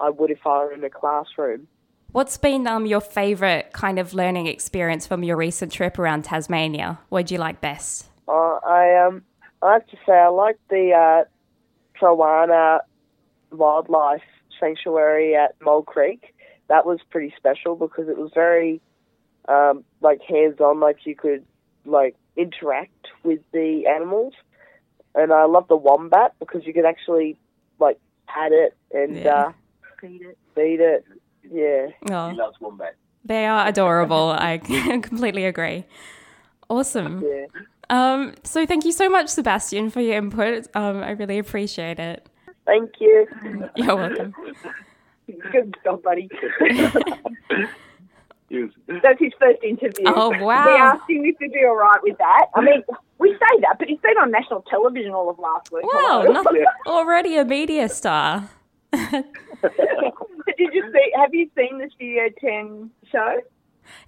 I 0.00 0.10
would 0.10 0.30
if 0.30 0.46
I 0.46 0.64
were 0.64 0.72
in 0.72 0.84
a 0.84 0.90
classroom. 0.90 1.66
What's 2.14 2.36
been 2.36 2.64
um, 2.68 2.86
your 2.86 3.00
favourite 3.00 3.72
kind 3.72 3.98
of 3.98 4.14
learning 4.14 4.46
experience 4.46 5.04
from 5.04 5.24
your 5.24 5.36
recent 5.36 5.72
trip 5.72 5.98
around 5.98 6.22
Tasmania? 6.22 7.00
What 7.08 7.26
do 7.26 7.34
you 7.34 7.40
like 7.40 7.60
best? 7.60 8.06
Uh, 8.28 8.60
I 8.64 9.04
um, 9.04 9.24
I 9.60 9.72
have 9.72 9.86
to 9.88 9.96
say 10.06 10.12
I 10.12 10.28
like 10.28 10.56
the 10.70 10.92
uh, 10.92 11.24
Trowunna 12.00 12.82
Wildlife 13.50 14.22
Sanctuary 14.60 15.34
at 15.34 15.56
Mole 15.60 15.82
Creek. 15.82 16.32
That 16.68 16.86
was 16.86 17.00
pretty 17.10 17.34
special 17.36 17.74
because 17.74 18.08
it 18.08 18.16
was 18.16 18.30
very 18.32 18.80
um, 19.48 19.82
like 20.00 20.20
hands 20.22 20.60
on, 20.60 20.78
like 20.78 20.98
you 21.06 21.16
could 21.16 21.44
like 21.84 22.14
interact 22.36 23.08
with 23.24 23.40
the 23.52 23.88
animals. 23.88 24.34
And 25.16 25.32
I 25.32 25.46
love 25.46 25.66
the 25.66 25.76
wombat 25.76 26.34
because 26.38 26.64
you 26.64 26.72
could 26.72 26.86
actually 26.86 27.36
like 27.80 27.98
pat 28.28 28.52
it 28.52 28.76
and 28.92 29.16
Yeah. 29.16 29.46
uh, 29.46 29.52
Feed 30.00 30.22
it. 30.22 30.38
feed 30.54 30.78
it. 30.78 31.04
Yeah. 31.50 31.86
Oh, 32.10 32.30
He 32.30 32.36
loves 32.36 32.56
wombat. 32.60 32.94
they 33.24 33.46
are 33.46 33.66
adorable. 33.68 34.30
I 34.30 34.58
completely 35.02 35.44
agree. 35.44 35.84
Awesome. 36.68 37.22
Yeah. 37.24 37.46
Um, 37.90 38.34
so 38.44 38.64
thank 38.66 38.84
you 38.84 38.92
so 38.92 39.08
much, 39.10 39.28
Sebastian, 39.28 39.90
for 39.90 40.00
your 40.00 40.16
input. 40.16 40.66
Um, 40.74 41.02
I 41.02 41.10
really 41.10 41.38
appreciate 41.38 41.98
it. 41.98 42.26
Thank 42.66 42.92
you. 42.98 43.26
You're 43.76 43.94
welcome. 43.96 44.34
Good 45.52 45.76
job, 45.84 46.02
buddy. 46.02 46.28
That's 49.02 49.18
his 49.18 49.32
first 49.40 49.62
interview. 49.62 50.04
Oh, 50.06 50.30
wow. 50.42 50.64
We 50.66 50.72
asked 50.72 51.10
him 51.10 51.24
if 51.24 51.36
he'd 51.40 51.52
be 51.52 51.64
all 51.66 51.76
right 51.76 51.98
with 52.02 52.16
that. 52.18 52.46
I 52.54 52.60
mean, 52.62 52.82
we 53.18 53.32
say 53.32 53.60
that, 53.62 53.78
but 53.78 53.88
he's 53.88 53.98
been 54.00 54.16
on 54.18 54.30
national 54.30 54.62
television 54.62 55.12
all 55.12 55.28
of 55.28 55.38
last 55.38 55.70
week. 55.72 55.84
Wow, 55.92 56.22
not- 56.28 56.46
already 56.86 57.36
a 57.36 57.44
media 57.44 57.88
star. 57.88 58.48
Did 60.66 60.74
you 60.74 60.92
see? 60.92 61.12
Have 61.20 61.34
you 61.34 61.50
seen 61.56 61.78
the 61.78 61.90
Studio 61.94 62.24
Ten 62.40 62.90
show? 63.10 63.40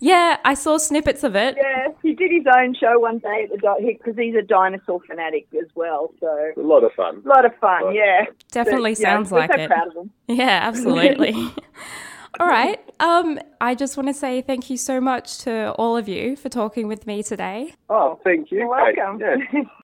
Yeah, 0.01 0.38
I 0.45 0.55
saw 0.55 0.79
snippets 0.79 1.23
of 1.23 1.37
it. 1.37 1.55
Yeah, 1.57 1.88
he 2.03 2.14
did 2.14 2.31
his 2.31 2.47
own 2.57 2.75
show 2.75 2.99
one 2.99 3.19
day 3.19 3.42
at 3.45 3.51
the 3.51 3.59
dot 3.59 3.77
because 3.87 4.16
he's 4.16 4.35
a 4.35 4.40
dinosaur 4.40 5.01
fanatic 5.07 5.47
as 5.61 5.69
well. 5.75 6.12
So 6.19 6.53
a 6.57 6.61
lot 6.61 6.83
of 6.83 6.92
fun. 6.95 7.23
a 7.25 7.29
lot 7.29 7.45
of 7.45 7.53
fun. 7.61 7.95
Yeah, 7.95 8.25
Definitely 8.51 8.92
But, 8.92 8.99
sounds 8.99 9.31
we're 9.31 9.40
like 9.40 9.53
so 9.53 9.61
it. 9.61 9.69
Proud 9.69 9.88
of 9.88 9.97
him. 9.97 10.11
Yeah, 10.29 10.61
absolutely. 10.62 11.35
all 12.40 12.47
right. 12.47 12.81
Um, 13.01 13.38
I 13.61 13.75
just 13.75 13.99
want 13.99 14.09
to 14.09 14.14
say 14.14 14.40
thank 14.40 14.71
you 14.71 14.79
so 14.79 14.99
much 14.99 15.38
to 15.40 15.73
all 15.73 15.95
of 15.99 16.09
you 16.09 16.37
for 16.37 16.49
talking 16.49 16.88
with 16.88 17.07
me 17.07 17.23
today. 17.23 17.75
Oh, 17.90 18.19
thank 18.25 18.51
you. 18.51 18.61
You're 18.61 18.75
Kate. 18.95 18.97
welcome. 18.97 19.21
Yeah. 19.21 19.61